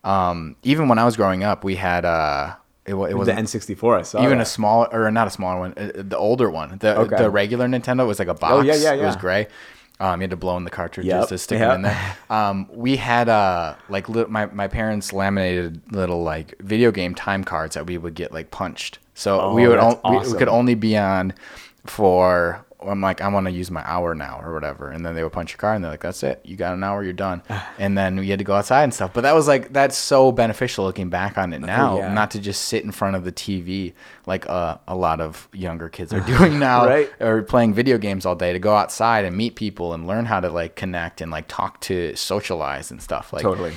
[0.04, 2.54] um, even when I was growing up, we had uh,
[2.86, 4.22] it, it was the N64 I saw.
[4.24, 4.42] even that.
[4.42, 6.78] a smaller or not a smaller one, uh, the older one.
[6.78, 7.16] The Okay.
[7.16, 8.52] The regular Nintendo was like a box.
[8.52, 9.02] Oh yeah, yeah, yeah.
[9.02, 9.48] It was gray.
[9.98, 11.68] Um, you had to blow in the cartridges Yep, to stick yep.
[11.70, 12.16] them in there.
[12.30, 17.44] Um, we had uh like li- my my parents laminated little like video game time
[17.44, 18.98] cards that we would get like punched.
[19.14, 21.32] So Oh, we would on- we, we could only be on
[21.86, 22.62] for.
[22.84, 25.32] I'm like I want to use my hour now or whatever, and then they would
[25.32, 27.42] punch your card and they're like, "That's it, you got an hour, you're done."
[27.78, 29.12] and then we had to go outside and stuff.
[29.14, 32.12] But that was like that's so beneficial looking back on it now, Oh, yeah.
[32.12, 33.94] not to just sit in front of the TV
[34.26, 37.10] like uh, a lot of younger kids are doing now, Right.
[37.20, 38.52] or playing video games all day.
[38.52, 41.80] To go outside and meet people and learn how to like connect and like talk
[41.82, 43.32] to socialize and stuff.
[43.32, 43.72] Like Totally.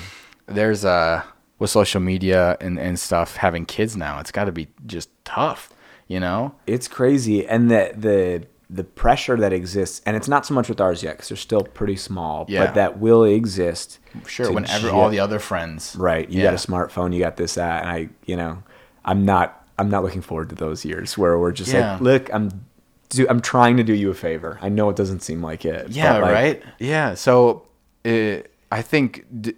[0.46, 1.22] there's uh
[1.58, 5.72] with social media and and stuff having kids now, it's got to be just tough,
[6.06, 6.54] you know?
[6.66, 10.80] it's crazy and the the the pressure that exists and it's not so much with
[10.80, 12.66] ours yet because they're still pretty small Yeah.
[12.66, 13.98] but that will exist
[14.28, 16.50] Sure, whenever ju- all the other friends, right you Yeah.
[16.50, 18.62] got a smartphone you got this that and i you know
[19.04, 21.92] i'm not i'm not looking forward to those years where we're just Yeah.
[21.94, 22.64] like look i'm
[23.08, 25.88] do, i'm trying to do you a favor i know it doesn't seem like it
[25.90, 26.62] Yeah, like, right.
[26.78, 27.14] Yeah.
[27.14, 27.66] So
[28.06, 28.36] uh,
[28.70, 29.54] I think d-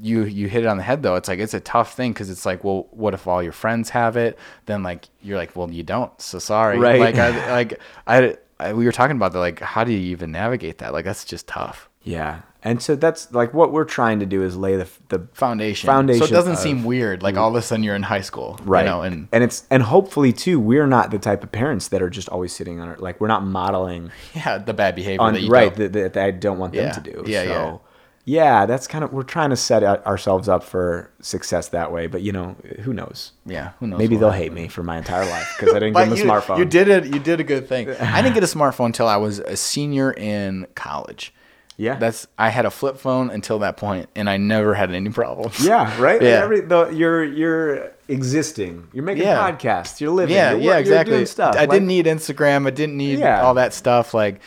[0.00, 1.14] you you hit it on the head though.
[1.14, 3.90] It's like it's a tough thing because it's like, well, what if all your friends
[3.90, 4.36] have it?
[4.66, 6.10] Then like you're like, well, you don't.
[6.20, 6.78] So sorry.
[6.80, 6.98] Right.
[6.98, 9.38] Like I like I, I we were talking about that.
[9.38, 10.92] Like, how do you even navigate that?
[10.92, 11.88] Like that's just tough.
[12.02, 15.86] yeah and so that's like what we're trying to do is lay the the Foundation.
[15.86, 17.22] Foundation So it doesn't of- seem weird.
[17.22, 18.58] Like all of a sudden you're in high school.
[18.64, 21.86] right You know, and and it's and hopefully too we're not the type of parents
[21.88, 25.22] that are just always sitting on our like we're not modeling yeah, the bad behavior
[25.22, 26.92] on that you right that I don't want them Yeah.
[26.92, 27.24] to do.
[27.26, 27.80] Yeah, so,
[28.28, 28.66] yeah.
[28.66, 32.06] that's kind of we're trying to set ourselves up for success that way.
[32.06, 33.32] But you know, who knows?
[33.46, 33.72] yeah.
[33.80, 33.98] Who knows?
[33.98, 34.42] Maybe they'll happens.
[34.44, 36.58] hate me for my entire life because I didn't get a smartphone.
[36.58, 37.06] You did it.
[37.06, 37.88] You did a good thing.
[38.00, 41.32] I didn't get a smartphone until I was a senior in college.
[41.80, 41.94] Yeah.
[41.94, 45.64] That's I had a flip phone until that point, and I never had any problems.
[45.64, 46.20] Yeah, right.
[46.28, 46.42] Yeah.
[46.42, 48.88] Every, the, you're you're existing.
[48.92, 49.50] You're making Yeah.
[49.50, 50.00] podcasts.
[50.00, 50.34] You're living.
[50.34, 51.12] Yeah, you're, yeah, exactly.
[51.12, 51.54] You're doing stuff.
[51.54, 52.66] I Like, didn't need Instagram.
[52.66, 53.42] I didn't need Yeah.
[53.42, 54.12] all that stuff.
[54.12, 54.40] Like,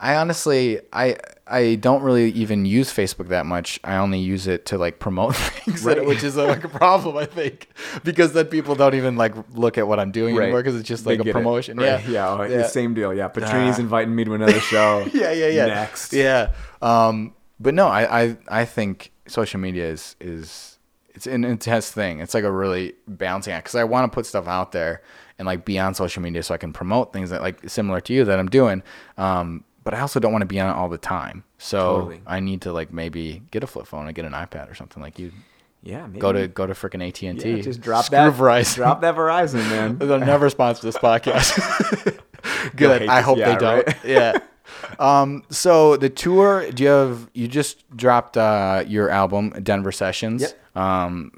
[0.00, 1.16] I honestly, I
[1.50, 3.80] I don't really even use Facebook that much.
[3.84, 6.04] I only use it to like promote things, Right.
[6.04, 7.68] which is like a problem, I think,
[8.04, 10.44] because then people don't even like look at what I'm doing Right.
[10.44, 11.78] anymore because it's just They like a promotion.
[11.78, 11.86] Right.
[12.04, 12.58] Yeah, yeah, oh, Yeah.
[12.58, 13.14] the same deal.
[13.14, 15.06] Yeah, Pietrini's inviting me to another show.
[15.14, 15.66] yeah, yeah, yeah.
[15.66, 16.12] Next.
[16.12, 16.52] Yeah.
[16.82, 20.78] Um, but no, I, I, I think social media is, is,
[21.14, 22.20] it's an intense thing.
[22.20, 25.02] It's like a really balancing act because I want to put stuff out there
[25.38, 28.12] and like be on social media so I can promote things that like similar to
[28.12, 28.82] you that I'm doing.
[29.16, 31.44] Um, but I also don't want to be on it all the time.
[31.56, 32.20] So Totally.
[32.26, 35.02] I need to like maybe get a flip phone and get an iPad or something
[35.02, 35.32] like you.
[35.82, 36.20] Yeah, maybe.
[36.20, 37.62] Go to go to freaking AT and T.
[37.62, 38.34] just drop Screw that.
[38.34, 38.74] Verizon.
[38.74, 39.96] Drop that Verizon, man.
[39.98, 42.20] They'll never sponsor this podcast.
[42.76, 43.08] Good.
[43.08, 43.86] I hope yeah, they don't.
[43.86, 43.96] right?
[44.04, 44.38] yeah.
[44.98, 47.30] Um, so the tour, do you have?
[47.32, 50.42] You just dropped uh, your album, Denver Sessions.
[50.42, 50.76] Yep.
[50.76, 51.32] Um,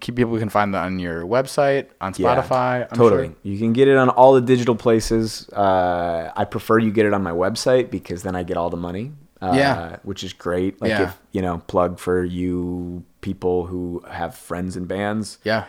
[0.00, 2.86] people can find that on your website, on Yeah, Spotify.
[2.90, 3.26] I'm totally.
[3.28, 3.36] sure.
[3.42, 5.48] You can get it on all the digital places.
[5.50, 8.76] Uh, I prefer you get it on my website because then I get all the
[8.76, 9.12] money.
[9.40, 9.96] Uh, Yeah.
[10.02, 10.80] Which is great.
[10.80, 11.02] Like Yeah.
[11.04, 15.38] if, you know, plug for you people who have friends in bands.
[15.44, 15.64] Yeah.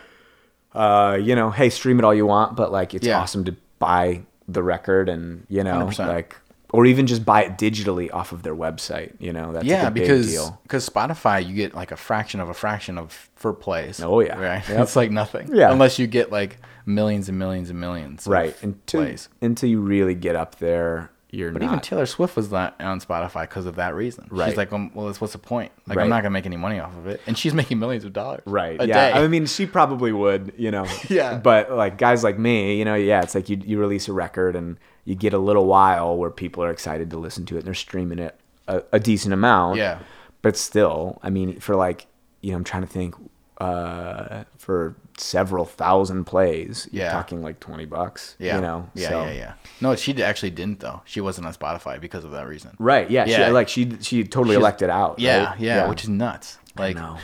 [0.74, 3.20] Uh, you know, hey, stream it all you want, but like it's Yeah.
[3.20, 6.08] awesome to buy the record and, you know, 100%.
[6.08, 6.36] like
[6.74, 9.88] or even just buy it digitally off of their website, you know, that's yeah, like
[9.88, 10.60] a big because deal.
[10.64, 14.02] because Spotify you get like a fraction of a fraction of for plays.
[14.02, 14.38] Oh, yeah.
[14.38, 14.68] right.
[14.70, 14.80] Yep.
[14.82, 15.50] It's like nothing.
[15.54, 15.72] Yeah.
[15.72, 18.26] unless you get like millions and millions and millions.
[18.26, 18.56] of Right.
[18.62, 19.30] Until, plays.
[19.42, 23.02] until you really get up there, you're But not even Taylor Swift was not on
[23.02, 24.28] Spotify because of that reason.
[24.30, 24.48] Right.
[24.50, 25.72] She's like, um, well, what's the point?
[25.86, 26.04] Like, Right.
[26.04, 28.42] I'm not gonna make any money off of it, and she's making millions of dollars.
[28.46, 28.82] Right.
[28.82, 29.12] A yeah.
[29.12, 29.20] day.
[29.20, 30.86] I mean, she probably would, you know.
[31.10, 31.38] Yeah.
[31.38, 34.56] But like guys like me, you know, yeah, it's like you you release a record
[34.56, 34.78] and
[35.08, 37.74] you get a little while where people are excited to listen to it and they're
[37.74, 38.38] streaming it
[38.68, 39.78] a, a decent amount.
[39.78, 40.00] Yeah.
[40.42, 42.08] But still, I mean, for like,
[42.42, 43.16] you know, I'm trying to think
[43.60, 47.10] uh for several thousand plays, Yeah.
[47.12, 48.56] talking like 20 bucks, yeah.
[48.56, 48.90] you know.
[48.94, 49.24] Yeah, so.
[49.26, 49.54] yeah, yeah.
[49.80, 51.02] No, she actually didn't though.
[51.06, 52.76] She wasn't on Spotify because of that reason.
[52.78, 53.10] Right.
[53.10, 53.26] Yeah.
[53.26, 53.46] Yeah.
[53.48, 55.20] She, like she she totally She's- elected out.
[55.20, 55.60] Yeah, right?
[55.60, 56.58] yeah, which is nuts.
[56.78, 57.18] Like, know.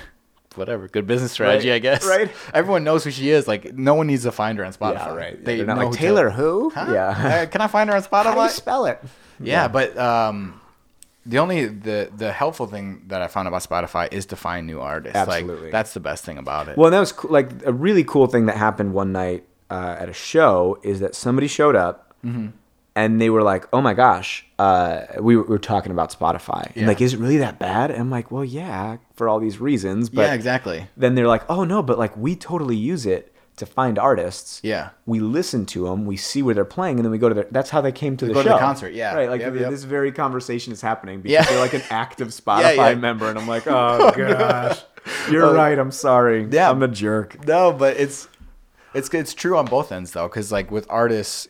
[0.58, 2.06] Whatever, good business strategy, Right, I guess.
[2.06, 2.30] right.
[2.54, 3.48] Everyone knows who she is.
[3.48, 4.94] Like, no one needs to find her on Spotify.
[5.08, 5.46] Yeah, right.
[5.46, 6.70] They They're not know like who Taylor who?
[6.74, 6.92] Huh?
[6.94, 7.08] Yeah.
[7.10, 8.24] Uh, can I find her on Spotify?
[8.24, 9.00] How do you spell it?
[9.40, 10.60] Yeah, but um,
[11.26, 14.80] the only the the helpful thing that I found about Spotify is to find new
[14.80, 15.16] artists.
[15.16, 15.64] Absolutely.
[15.64, 16.78] Like that's the best thing about it.
[16.78, 20.10] Well, that was cool, like a really cool thing that happened one night uh, at
[20.10, 22.48] a show is that somebody showed up Mm-hmm.
[22.96, 26.68] And they were like, "Oh my gosh, uh, we, were, we were talking about Spotify.
[26.68, 26.88] And Yeah.
[26.88, 30.10] like, is it really that bad?" And I'm like, "Well, yeah, for all these reasons."
[30.10, 30.88] But yeah, exactly.
[30.98, 34.60] then they're like, "Oh no, but like we totally use it to find artists.
[34.64, 34.90] Yeah.
[35.06, 37.48] we listen to them, we see where they're playing, and then we go to their.
[37.52, 38.56] That's how they came to the go to show.
[38.56, 39.14] the concert, yeah.
[39.14, 39.30] right.
[39.30, 39.70] Like Yep, yep.
[39.70, 41.44] this very conversation is happening because Yeah.
[41.46, 42.96] they're like an active Spotify yeah.
[42.96, 44.82] member, and I'm like, "Oh gosh,
[45.32, 45.54] you're Oh.
[45.54, 45.78] right.
[45.78, 46.48] I'm sorry.
[46.50, 46.70] Yeah.
[46.72, 48.28] I'm a jerk." No, but it's
[48.96, 51.48] it's it's true on both ends though, because like with artists,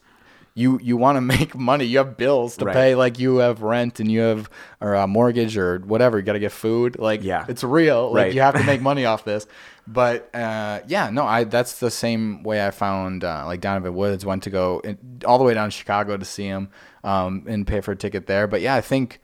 [0.55, 1.85] you you want to make money.
[1.85, 2.73] You have bills to Right.
[2.73, 2.95] pay.
[2.95, 4.49] Like you have rent and you have
[4.81, 6.17] or a mortgage or whatever.
[6.19, 6.99] You got to get food.
[6.99, 7.45] Like Yeah.
[7.47, 8.11] it's real.
[8.11, 8.33] Like Right.
[8.33, 9.47] you have to make money off this.
[9.87, 14.25] But uh, yeah, no, I that's the same way I found uh, like Donovan Woods
[14.25, 16.69] went to go in, all the way down to Chicago to see him
[17.03, 18.47] um, and pay for a ticket there.
[18.47, 19.19] But yeah, I think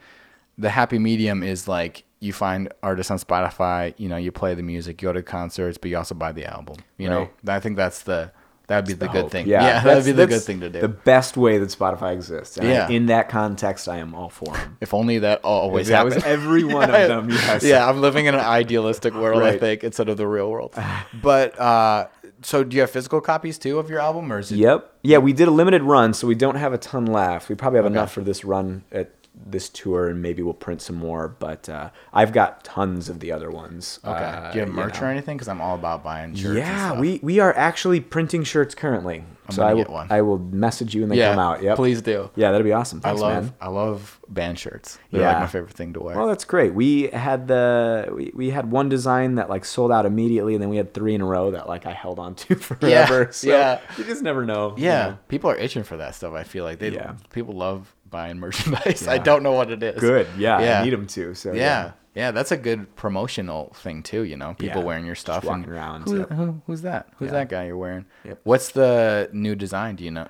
[0.57, 4.63] the happy medium is like you find artists on Spotify, you know, you play the
[4.63, 6.75] music, you go to concerts, but you also buy the album.
[6.97, 8.31] You know, I think that's the
[8.69, 9.31] that'd be the, good hope.
[9.31, 9.47] thing.
[9.47, 10.79] Yeah, Yeah, that'd be the good thing to do.
[10.79, 12.55] The best way that Spotify exists.
[12.57, 12.87] And I- Yeah.
[12.89, 14.77] in that context, I am all for them.
[14.79, 17.29] if only that always That was every one of them.
[17.49, 17.63] Yes.
[17.63, 20.73] yeah, I'm living in an idealistic world, I think, instead of the real world.
[21.21, 22.07] But uh,
[22.41, 24.57] so do you have physical copies too of your album, or is it?
[24.57, 24.93] Yep.
[25.03, 27.49] Yeah, we did a limited run, so we don't have a ton left.
[27.49, 27.93] We probably have Okay.
[27.95, 29.11] enough for this run at
[29.45, 31.27] this tour, and maybe we'll print some more.
[31.27, 33.99] But uh, I've got tons of the other ones.
[34.03, 34.11] Okay.
[34.23, 35.07] Uh, do you have merch know.
[35.07, 35.37] or anything?
[35.37, 36.57] Because I'm all about buying shirts.
[36.57, 39.23] Yeah, we we are actually printing shirts currently.
[39.49, 40.07] I'm so gonna I will get one.
[40.11, 41.31] I will message you when they yeah.
[41.31, 41.63] come out.
[41.63, 41.75] Yep.
[41.75, 42.29] Please do.
[42.35, 43.01] Yeah, that'd be awesome.
[43.03, 43.53] I love man.
[43.59, 44.99] I love band shirts.
[45.11, 45.39] They're like Yeah.
[45.39, 46.15] my favorite thing to wear.
[46.15, 46.73] Well, that's great.
[46.75, 50.69] We had the we, we had one design that like sold out immediately, and then
[50.69, 53.29] we had three in a row that like I held on to forever.
[53.31, 53.79] so yeah.
[53.97, 54.75] you just never know.
[54.77, 55.17] you yeah, know.
[55.29, 56.33] people are itching for that stuff.
[56.33, 57.13] I feel like they Yeah.
[57.33, 59.07] people love buying merchandise.
[59.15, 59.99] I don't know what it is.
[59.99, 60.27] Good.
[60.37, 60.81] Yeah, Yeah.
[60.81, 61.33] I need them to.
[61.35, 61.91] So Yeah.
[62.15, 64.23] Yeah, that's a good promotional thing too.
[64.23, 64.85] You know, people Yeah.
[64.87, 65.43] wearing your stuff.
[65.43, 67.07] walking and around, Who, who- who's that?
[67.17, 67.31] Who's Yeah.
[67.33, 68.05] that guy you're wearing?
[68.25, 68.39] Yep.
[68.43, 69.95] What's the new design?
[69.95, 70.27] Do you know?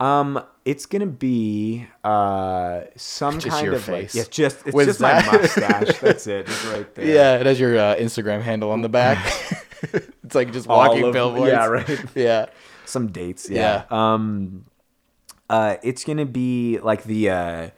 [0.00, 4.14] Um, it's gonna be uh some Just kind your of face.
[4.14, 5.26] like yeah, just it's With just that.
[5.26, 5.98] my mustache.
[6.00, 7.04] That's it, just right there.
[7.04, 9.18] Yeah, it has your uh, Instagram handle on the back.
[9.82, 11.52] it's like just walking of- billboards.
[11.52, 12.00] yeah, right.
[12.14, 12.46] Yeah.
[12.86, 13.48] some dates.
[13.50, 13.84] Yeah.
[13.90, 14.64] Um,
[15.50, 17.70] uh, it's gonna be like the uh,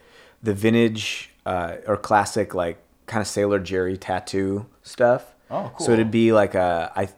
[0.43, 5.33] the vintage uh, or classic like kind of Sailor Jerry tattoo stuff.
[5.49, 5.85] Oh, cool.
[5.87, 7.09] So it'd be like a I.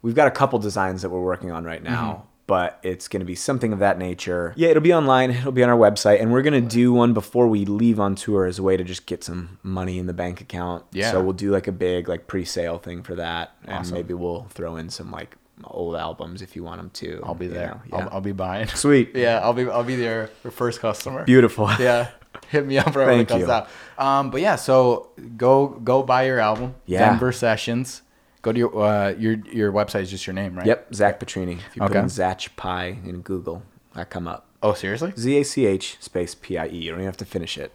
[0.00, 2.12] We've got a couple designs that we're working on right now.
[2.12, 2.26] Mm-hmm.
[2.48, 4.52] But it's going to be something of that nature.
[4.56, 5.30] Yeah, it'll be online.
[5.30, 8.14] It'll be on our website, and we're going to do one before we leave on
[8.14, 10.84] tour as a way to just get some money in the bank account.
[10.90, 11.12] Yeah.
[11.12, 14.76] So we'll do like a big like pre-sale thing for that, and maybe we'll throw
[14.76, 17.20] in some like old albums if you want them to.
[17.24, 17.80] I'll be you there.
[17.90, 18.08] know, I'll.
[18.14, 18.66] I'll be buying.
[18.74, 19.12] Sweet.
[19.14, 21.24] Yeah, I'll be I'll be there your first customer.
[21.24, 21.68] Beautiful.
[21.78, 22.08] Yeah.
[22.48, 23.50] Hit me up right when it Thank comes you.
[23.50, 23.68] out.
[23.98, 26.74] Um, but yeah, so go go buy your album.
[26.86, 27.10] Yeah.
[27.10, 28.00] Denver Sessions.
[28.40, 30.66] Go to your uh, your your website is just your name, right?
[30.66, 31.58] Yep, Zach Pietrini.
[31.58, 31.98] If you put Okay.
[32.00, 33.62] in Zach Pie in Google,
[33.94, 34.46] I come up.
[34.62, 35.12] Oh, seriously?
[35.16, 36.76] Z A C H space P I E.
[36.76, 37.72] You don't even have to finish it.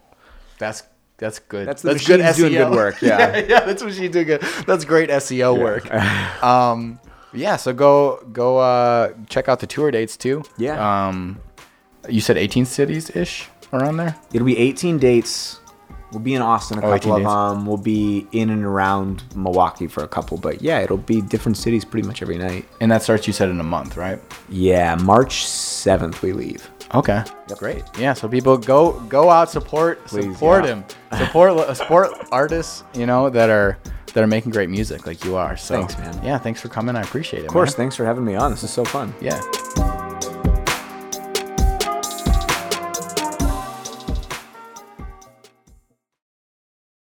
[0.58, 0.84] That's
[1.18, 1.68] that's good.
[1.68, 2.70] That's the good machine's doing SEO.
[2.70, 3.38] good work, yeah.
[3.38, 4.42] yeah, that's what she's doing good.
[4.66, 5.92] That's great SEO work.
[6.44, 7.00] um,
[7.34, 7.56] yeah.
[7.56, 10.44] So go go uh, check out the tour dates too.
[10.58, 11.08] Yeah.
[11.08, 11.40] Um,
[12.10, 14.16] you said 18 cities ish around there.
[14.34, 15.60] It'll be 18 dates.
[16.14, 17.30] We'll be in Austin a Oh, couple 18 of dates.
[17.58, 17.66] them.
[17.66, 21.84] We'll be in and around Milwaukee for a couple, but yeah, it'll be different cities
[21.84, 22.66] pretty much every night.
[22.80, 24.18] And that starts, you said, in a month, right?
[24.48, 26.70] Yeah, March 7th we leave.
[26.94, 27.24] Okay.
[27.58, 27.84] Great.
[28.00, 28.14] Yeah.
[28.14, 30.76] So people go go out support Please, support yeah.
[30.76, 30.86] him
[31.18, 33.78] support support artists you know that are
[34.18, 35.56] that are making great music like you are.
[35.56, 36.26] So Thanks, man.
[36.26, 36.40] Yeah.
[36.40, 36.96] Thanks for coming.
[36.96, 37.46] I appreciate it.
[37.46, 37.84] Of course, man.
[37.84, 38.50] thanks for having me on.
[38.50, 39.14] This is so fun.
[39.22, 39.40] Yeah.